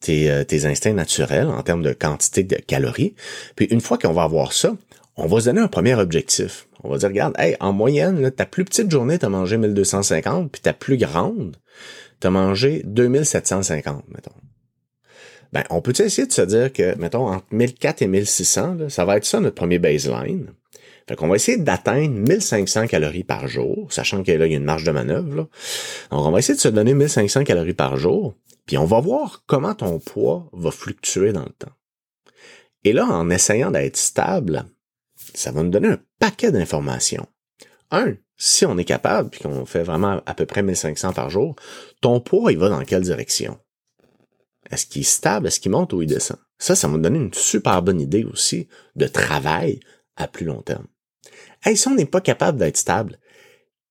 tes, 0.00 0.30
euh, 0.30 0.44
tes 0.44 0.64
instincts 0.66 0.94
naturels 0.94 1.48
en 1.48 1.62
termes 1.62 1.82
de 1.82 1.92
quantité 1.92 2.42
de 2.42 2.56
calories? 2.56 3.14
Puis 3.54 3.66
une 3.66 3.80
fois 3.80 3.98
qu'on 3.98 4.12
va 4.12 4.22
avoir 4.22 4.52
ça, 4.52 4.74
on 5.16 5.26
va 5.26 5.40
se 5.40 5.46
donner 5.46 5.60
un 5.60 5.68
premier 5.68 5.94
objectif. 5.94 6.68
On 6.82 6.90
va 6.90 6.98
dire, 6.98 7.08
regarde, 7.08 7.34
hey, 7.38 7.56
en 7.60 7.72
moyenne, 7.72 8.30
ta 8.30 8.46
plus 8.46 8.64
petite 8.64 8.90
journée, 8.90 9.18
tu 9.18 9.26
as 9.26 9.30
mangé 9.30 9.56
1250, 9.56 10.52
puis 10.52 10.60
ta 10.60 10.72
plus 10.72 10.98
grande, 10.98 11.56
tu 12.20 12.26
as 12.26 12.30
mangé 12.30 12.82
2750, 12.84 14.04
mettons. 14.08 14.32
Ben, 15.52 15.64
on 15.70 15.80
peut 15.80 15.94
essayer 15.98 16.26
de 16.26 16.32
se 16.32 16.42
dire 16.42 16.72
que, 16.72 16.96
mettons, 16.98 17.28
entre 17.28 17.46
1400 17.50 18.04
et 18.04 18.08
1600, 18.08 18.88
ça 18.88 19.04
va 19.04 19.16
être 19.16 19.24
ça 19.24 19.40
notre 19.40 19.54
premier 19.54 19.78
baseline. 19.78 20.52
Fait 21.08 21.14
qu'on 21.14 21.28
va 21.28 21.36
essayer 21.36 21.56
d'atteindre 21.56 22.14
1500 22.14 22.88
calories 22.88 23.24
par 23.24 23.46
jour, 23.46 23.92
sachant 23.92 24.24
que 24.24 24.32
là, 24.32 24.46
il 24.46 24.52
y 24.52 24.54
a 24.54 24.58
une 24.58 24.64
marge 24.64 24.84
de 24.84 24.90
manœuvre. 24.90 25.34
Là. 25.34 25.48
Donc, 26.10 26.26
on 26.26 26.30
va 26.32 26.40
essayer 26.40 26.56
de 26.56 26.60
se 26.60 26.68
donner 26.68 26.94
1500 26.94 27.44
calories 27.44 27.74
par 27.74 27.96
jour, 27.96 28.34
puis 28.66 28.76
on 28.76 28.84
va 28.84 29.00
voir 29.00 29.44
comment 29.46 29.74
ton 29.74 30.00
poids 30.00 30.50
va 30.52 30.70
fluctuer 30.72 31.32
dans 31.32 31.44
le 31.44 31.52
temps. 31.58 31.72
Et 32.82 32.92
là, 32.92 33.06
en 33.06 33.30
essayant 33.30 33.70
d'être 33.70 33.96
stable, 33.96 34.64
ça 35.34 35.52
va 35.52 35.62
nous 35.62 35.70
donner 35.70 35.88
un 35.88 36.00
paquet 36.18 36.52
d'informations. 36.52 37.26
Un, 37.90 38.14
si 38.36 38.66
on 38.66 38.76
est 38.78 38.84
capable, 38.84 39.30
puis 39.30 39.40
qu'on 39.40 39.66
fait 39.66 39.82
vraiment 39.82 40.20
à 40.26 40.34
peu 40.34 40.46
près 40.46 40.62
1500 40.62 41.12
par 41.12 41.30
jour, 41.30 41.56
ton 42.00 42.20
poids, 42.20 42.52
il 42.52 42.58
va 42.58 42.68
dans 42.68 42.84
quelle 42.84 43.02
direction? 43.02 43.58
Est-ce 44.70 44.86
qu'il 44.86 45.02
est 45.02 45.04
stable? 45.04 45.46
Est-ce 45.46 45.60
qu'il 45.60 45.70
monte 45.70 45.92
ou 45.92 46.02
il 46.02 46.08
descend? 46.08 46.38
Ça, 46.58 46.74
ça 46.74 46.88
va 46.88 46.94
nous 46.94 47.02
donner 47.02 47.18
une 47.18 47.34
super 47.34 47.82
bonne 47.82 48.00
idée 48.00 48.24
aussi 48.24 48.68
de 48.96 49.06
travail 49.06 49.80
à 50.16 50.26
plus 50.26 50.46
long 50.46 50.62
terme. 50.62 50.86
Hey, 51.64 51.76
si 51.76 51.88
on 51.88 51.94
n'est 51.94 52.06
pas 52.06 52.20
capable 52.20 52.58
d'être 52.58 52.76
stable, 52.76 53.18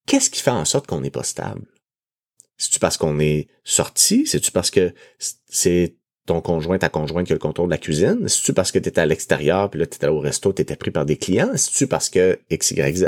qu'est-ce 0.06 0.30
qui 0.30 0.40
fait 0.40 0.50
en 0.50 0.64
sorte 0.64 0.86
qu'on 0.86 1.00
n'est 1.00 1.10
pas 1.10 1.22
stable? 1.22 1.66
C'est-tu 2.58 2.78
parce 2.78 2.96
qu'on 2.96 3.18
est 3.20 3.48
sorti? 3.64 4.26
C'est-tu 4.26 4.50
parce 4.50 4.70
que 4.70 4.94
c'est 5.48 5.96
ton 6.26 6.40
conjoint, 6.40 6.78
ta 6.78 6.88
conjointe 6.88 7.26
qui 7.26 7.32
a 7.32 7.36
le 7.36 7.40
contrôle 7.40 7.68
de 7.68 7.72
la 7.72 7.78
cuisine? 7.78 8.28
C'est-tu 8.28 8.52
parce 8.52 8.72
que 8.72 8.78
tu 8.78 8.88
étais 8.88 9.00
à 9.00 9.06
l'extérieur, 9.06 9.70
puis 9.70 9.80
là, 9.80 9.86
tu 9.86 9.96
étais 9.96 10.08
au 10.08 10.18
resto, 10.18 10.52
tu 10.52 10.62
étais 10.62 10.76
pris 10.76 10.90
par 10.90 11.06
des 11.06 11.16
clients? 11.16 11.52
C'est-tu 11.54 11.86
parce 11.86 12.10
que 12.10 12.38
X, 12.50 12.72
Y, 12.72 12.96
Z? 12.96 13.06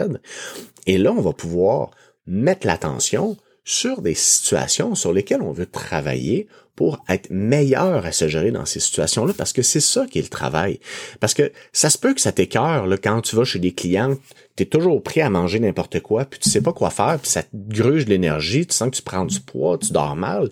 Et 0.86 0.98
là, 0.98 1.12
on 1.12 1.20
va 1.20 1.32
pouvoir 1.32 1.90
mettre 2.26 2.66
l'attention 2.66 3.36
sur 3.64 4.00
des 4.00 4.14
situations 4.14 4.94
sur 4.94 5.12
lesquelles 5.12 5.42
on 5.42 5.52
veut 5.52 5.66
travailler 5.66 6.48
pour 6.74 7.04
être 7.08 7.28
meilleur 7.30 8.06
à 8.06 8.12
se 8.12 8.28
gérer 8.28 8.52
dans 8.52 8.64
ces 8.64 8.78
situations-là, 8.78 9.34
parce 9.36 9.52
que 9.52 9.62
c'est 9.62 9.80
ça 9.80 10.06
qui 10.06 10.20
est 10.20 10.22
le 10.22 10.28
travail. 10.28 10.78
Parce 11.18 11.34
que 11.34 11.50
ça 11.72 11.90
se 11.90 11.98
peut 11.98 12.14
que 12.14 12.20
ça 12.20 12.30
t'écœure, 12.30 12.86
quand 13.02 13.20
tu 13.20 13.34
vas 13.34 13.44
chez 13.44 13.58
des 13.58 13.72
clients, 13.72 14.16
tu 14.56 14.62
es 14.62 14.66
toujours 14.66 15.02
prêt 15.02 15.22
à 15.22 15.28
manger 15.28 15.58
n'importe 15.58 16.00
quoi, 16.00 16.24
puis 16.24 16.38
tu 16.38 16.48
sais 16.48 16.62
pas 16.62 16.72
quoi 16.72 16.90
faire, 16.90 17.18
puis 17.20 17.28
ça 17.28 17.42
te 17.42 17.48
gruge 17.52 18.06
l'énergie, 18.06 18.64
tu 18.64 18.74
sens 18.74 18.90
que 18.90 18.96
tu 18.96 19.02
prends 19.02 19.24
du 19.24 19.40
poids, 19.40 19.76
tu 19.76 19.92
dors 19.92 20.14
mal. 20.14 20.50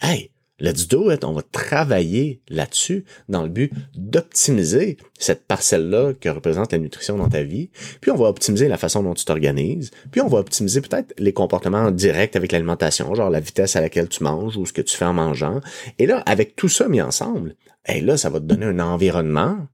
Hey, 0.00 0.30
Let's 0.60 0.86
do 0.86 1.10
it. 1.10 1.24
On 1.24 1.32
va 1.32 1.42
travailler 1.42 2.42
là-dessus 2.48 3.04
dans 3.28 3.42
le 3.42 3.48
but 3.48 3.72
d'optimiser 3.94 4.98
cette 5.18 5.46
parcelle-là 5.46 6.12
que 6.14 6.28
représente 6.28 6.72
la 6.72 6.78
nutrition 6.78 7.16
dans 7.16 7.28
ta 7.28 7.42
vie. 7.42 7.70
Puis 8.00 8.10
on 8.10 8.16
va 8.16 8.28
optimiser 8.28 8.68
la 8.68 8.76
façon 8.76 9.02
dont 9.02 9.14
tu 9.14 9.24
t'organises. 9.24 9.90
Puis 10.10 10.20
on 10.20 10.28
va 10.28 10.38
optimiser 10.38 10.80
peut-être 10.80 11.14
les 11.18 11.32
comportements 11.32 11.90
directs 11.90 12.36
avec 12.36 12.52
l'alimentation, 12.52 13.14
genre 13.14 13.30
la 13.30 13.40
vitesse 13.40 13.76
à 13.76 13.80
laquelle 13.80 14.08
tu 14.08 14.22
manges 14.22 14.56
ou 14.56 14.66
ce 14.66 14.72
que 14.72 14.82
tu 14.82 14.96
fais 14.96 15.06
en 15.06 15.14
mangeant. 15.14 15.60
Et 15.98 16.06
là, 16.06 16.18
avec 16.26 16.56
tout 16.56 16.68
ça 16.68 16.88
mis 16.88 17.00
ensemble, 17.00 17.56
et 17.86 18.00
là, 18.00 18.16
ça 18.16 18.28
va 18.28 18.40
te 18.40 18.44
donner 18.44 18.66
un 18.66 18.78
environnement 18.80 19.66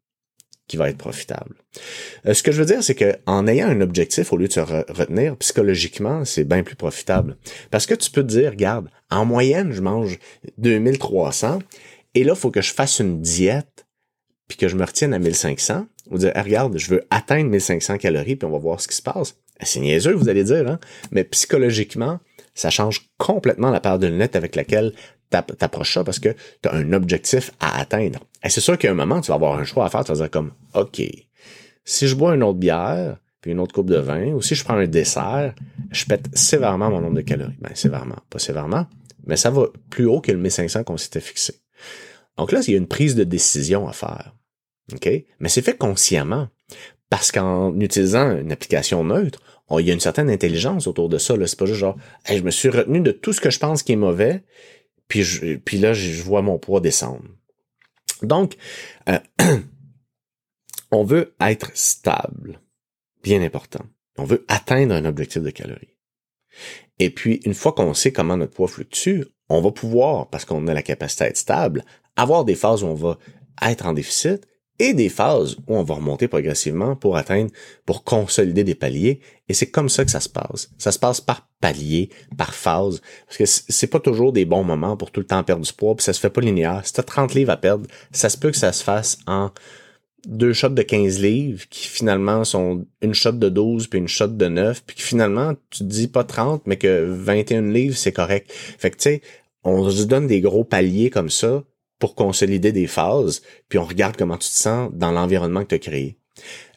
qui 0.69 0.77
va 0.77 0.89
être 0.91 0.99
profitable. 0.99 1.55
Euh, 2.27 2.35
ce 2.35 2.43
que 2.43 2.53
je 2.53 2.59
veux 2.59 2.67
dire, 2.67 2.83
c'est 2.83 2.95
que 2.95 3.17
en 3.27 3.47
ayant 3.47 3.69
un 3.69 3.81
objectif 3.81 4.33
au 4.33 4.37
lieu 4.37 4.49
de 4.49 4.53
se 4.53 4.61
retenir 4.61 5.37
psychologiquement, 5.37 6.25
c'est 6.25 6.45
bien 6.45 6.63
plus 6.63 6.77
profitable. 6.77 7.37
Parce 7.71 7.87
que 7.87 7.95
tu 7.95 8.11
peux 8.11 8.23
te 8.23 8.29
dire, 8.29 8.51
regarde, 8.51 8.89
en 9.11 9.25
moyenne, 9.25 9.73
je 9.73 9.81
mange 9.81 10.19
2300 10.59 11.61
et 12.15 12.25
là, 12.25 12.33
il 12.35 12.39
faut 12.39 12.51
que 12.51 12.63
je 12.63 12.73
fasse 12.73 12.99
une 12.99 13.21
diète 13.21 13.87
puis 14.49 14.57
que 14.57 14.69
je 14.69 14.77
me 14.77 14.85
retienne 14.85 15.15
à 15.15 15.19
1500 15.19 15.87
ou 16.11 16.19
dire, 16.19 16.33
regarde, 16.35 16.77
je 16.79 16.91
veux 16.91 17.05
atteindre 17.11 17.51
1500 17.51 17.99
calories 17.99 18.37
puis 18.37 18.47
on 18.47 18.53
va 18.53 18.59
voir 18.59 18.81
ce 18.81 18.89
qui 18.89 18.97
se 18.97 19.03
passe. 19.03 19.37
C'est 19.63 19.81
niaiseux, 19.81 20.13
vous 20.13 20.29
allez 20.29 20.45
dire, 20.45 20.69
hein? 20.69 20.79
mais 21.11 21.25
psychologiquement, 21.25 22.21
ça 22.55 22.71
change 22.71 23.11
complètement 23.19 23.71
la 23.71 23.81
paire 23.81 23.99
de 23.99 24.07
lunettes 24.07 24.37
avec 24.37 24.57
laquelle 24.57 24.93
t'approches 25.31 25.95
ça 25.95 26.05
parce 26.05 26.19
que 26.19 26.31
tu 26.63 26.69
as 26.69 26.75
un 26.75 26.93
objectif 26.93 27.53
à 27.61 27.81
atteindre. 27.81 28.21
Et 28.45 28.49
c'est 28.49 28.61
sûr 28.61 28.79
qu'à 28.79 28.91
un 28.91 28.95
moment, 28.95 29.21
tu 29.21 29.29
vas 29.29 29.35
avoir 29.35 29.59
un 29.59 29.65
choix 29.65 29.87
à 29.87 29.91
faire, 29.91 30.05
tu 30.05 30.13
vas 30.13 30.19
dire 30.19 30.31
comme, 30.31 30.53
OK, 30.75 31.03
si 31.85 32.09
je 32.09 32.15
bois 32.15 32.35
une 32.35 32.43
autre 32.43 32.59
bière, 32.59 33.19
puis 33.41 33.53
une 33.53 33.61
autre 33.61 33.75
coupe 33.75 33.91
de 33.91 33.99
vin, 33.99 34.33
ou 34.33 34.43
si 34.43 34.55
je 34.55 34.65
prends 34.65 34.75
un 34.75 34.87
dessert, 34.87 35.55
je 35.91 36.05
pète 36.07 36.27
sévèrement 36.37 36.91
mon 36.91 37.01
nombre 37.01 37.15
de 37.15 37.21
calories. 37.23 37.57
Ben, 37.61 37.75
sévèrement, 37.75 38.19
pas 38.31 38.39
sévèrement, 38.39 38.87
mais 39.27 39.37
ça 39.37 39.51
va 39.51 39.67
plus 39.91 40.07
haut 40.07 40.21
que 40.21 40.33
le 40.33 40.39
1500 40.39 40.85
qu'on 40.85 40.97
s'était 40.97 41.21
fixé. 41.21 41.55
Donc 42.37 42.53
là, 42.53 42.61
il 42.67 42.73
y 42.73 42.75
a 42.75 42.79
une 42.79 42.89
prise 42.89 43.15
de 43.15 43.25
décision 43.25 43.89
à 43.89 43.93
faire. 43.93 44.35
OK? 44.93 45.09
Mais 45.41 45.49
c'est 45.49 45.63
fait 45.63 45.77
consciemment. 45.77 46.49
Parce 47.09 47.31
qu'en 47.31 47.79
utilisant 47.79 48.37
une 48.37 48.51
application 48.51 49.05
neutre, 49.05 49.41
il 49.79 49.87
y 49.87 49.91
a 49.91 49.95
une 49.95 50.01
certaine 50.01 50.31
intelligence 50.31 50.87
autour 50.87 51.09
de 51.09 51.19
ça. 51.19 51.35
C'est 51.47 51.59
pas 51.59 51.67
juste 51.67 51.79
genre, 51.79 51.97
je 52.29 52.43
me 52.43 52.51
suis 52.51 52.69
retenu 52.69 53.01
de 53.01 53.13
tout 53.13 53.33
ce 53.33 53.41
que 53.41 53.51
je 53.51 53.59
pense 53.59 53.83
qui 53.83 53.93
est 53.93 53.97
mauvais, 53.97 54.43
puis, 55.09 55.23
je, 55.23 55.59
là, 55.79 55.93
je 55.93 56.23
vois 56.23 56.43
mon 56.43 56.59
poids 56.59 56.81
descendre. 56.81 57.25
Donc, 58.23 58.57
euh, 59.09 59.19
on 60.91 61.05
veut 61.05 61.35
être 61.41 61.71
stable. 61.75 62.61
Bien 63.23 63.43
important. 63.43 63.85
On 64.19 64.25
veut 64.25 64.45
atteindre 64.49 64.95
un 64.95 65.05
objectif 65.05 65.43
de 65.43 65.51
calories. 65.51 65.97
Et 66.99 67.11
puis, 67.11 67.41
une 67.45 67.55
fois 67.55 67.73
qu'on 67.73 67.95
sait 67.95 68.13
comment 68.13 68.37
notre 68.37 68.55
poids 68.55 68.69
fluctue, 68.69 69.25
on 69.49 69.61
va 69.61 69.71
pouvoir, 69.71 70.29
parce 70.31 70.45
qu'on 70.45 70.67
a 70.67 70.75
la 70.75 70.83
capacité 70.83 71.25
à 71.25 71.29
être 71.29 71.37
stable, 71.37 71.85
avoir 72.17 72.45
des 72.45 72.55
phases 72.55 72.83
où 72.83 72.87
on 72.87 72.95
va 72.95 73.19
être 73.63 73.87
en 73.87 73.93
déficit 73.93 74.47
et 74.79 74.95
des 74.95 75.09
phases 75.09 75.57
où 75.67 75.77
on 75.77 75.83
va 75.83 75.95
remonter 75.95 76.29
progressivement 76.29 76.97
pour 76.97 77.17
atteindre, 77.17 77.51
pour 77.85 78.05
consolider 78.05 78.65
des 78.65 78.75
paliers. 78.75 79.21
Et 79.49 79.55
c'est 79.55 79.71
comme 79.71 79.89
ça 79.89 80.05
que 80.05 80.11
ça 80.11 80.21
se 80.21 80.29
passe. 80.29 80.71
Ça 80.79 80.93
se 80.93 80.99
passe 80.99 81.21
par 81.21 81.49
palier, 81.61 82.11
par 82.37 82.55
phase. 82.55 83.01
Parce 83.27 83.39
que 83.39 83.45
c'est 83.47 83.87
pas 83.87 84.01
toujours 84.01 84.33
des 84.33 84.45
bons 84.45 84.65
moments 84.65 84.97
pour 84.97 85.11
tout 85.11 85.21
le 85.21 85.27
temps 85.27 85.43
perdre 85.43 85.65
du 85.65 85.73
poids, 85.73 85.95
puis 85.95 86.05
ça 86.05 86.13
se 86.13 86.21
fait 86.21 86.31
pas 86.31 86.41
linéaire. 86.41 86.83
Si 86.85 86.93
t'as 86.93 87.03
30 87.03 87.35
livres 87.35 87.53
à 87.53 87.57
perdre, 87.57 87.87
ça 88.13 88.29
se 88.29 88.37
peut 88.37 88.51
que 88.51 88.57
ça 88.57 88.73
se 88.73 88.85
fasse 88.85 89.19
en 89.27 89.51
deux 90.27 90.53
shots 90.53 90.71
de 90.71 90.83
15 90.83 91.21
livres 91.21 91.65
qui 91.71 91.87
finalement 91.87 92.45
sont 92.45 92.85
une 93.01 93.15
shot 93.15 93.33
de 93.33 93.49
12 93.49 93.87
puis 93.87 94.01
une 94.01 94.09
shot 94.09 94.27
de 94.27 94.49
9 94.49 94.83
puis 94.85 94.97
finalement 94.99 95.55
tu 95.71 95.79
te 95.79 95.85
dis 95.85 96.09
pas 96.09 96.25
30 96.25 96.63
mais 96.67 96.77
que 96.77 97.05
21 97.05 97.71
livres 97.71 97.97
c'est 97.97 98.13
correct. 98.13 98.51
Fait 98.53 98.91
que 98.91 98.97
tu 98.97 99.03
sais, 99.03 99.23
on 99.63 99.89
se 99.89 100.03
donne 100.05 100.27
des 100.27 100.41
gros 100.41 100.65
paliers 100.65 101.11
comme 101.11 101.31
ça 101.31 101.63
pour 101.99 102.15
consolider 102.15 102.73
des 102.73 102.87
phases, 102.87 103.43
puis 103.69 103.79
on 103.79 103.85
regarde 103.85 104.17
comment 104.17 104.37
tu 104.37 104.49
te 104.49 104.55
sens 104.55 104.91
dans 104.93 105.13
l'environnement 105.13 105.63
que 105.63 105.69
tu 105.69 105.75
as 105.75 105.79
créé. 105.79 106.19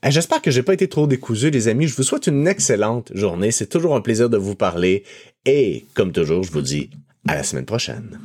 J'espère 0.04 0.42
que 0.42 0.52
j'ai 0.52 0.64
pas 0.64 0.74
été 0.74 0.88
trop 0.88 1.08
décousu, 1.08 1.50
les 1.50 1.68
amis. 1.68 1.88
Je 1.88 1.96
vous 1.96 2.04
souhaite 2.04 2.28
une 2.28 2.48
excellente 2.48 3.12
journée. 3.14 3.52
C'est 3.52 3.68
toujours 3.68 3.96
un 3.96 4.02
plaisir 4.02 4.30
de 4.30 4.38
vous 4.38 4.56
parler. 4.56 5.04
Et, 5.46 5.86
comme 5.94 6.14
toujours, 6.14 6.44
je 6.44 6.52
vous 6.52 6.62
dis 6.62 6.90
à 7.28 7.36
la 7.36 7.44
semaine 7.44 7.66
prochaine. 7.66 8.20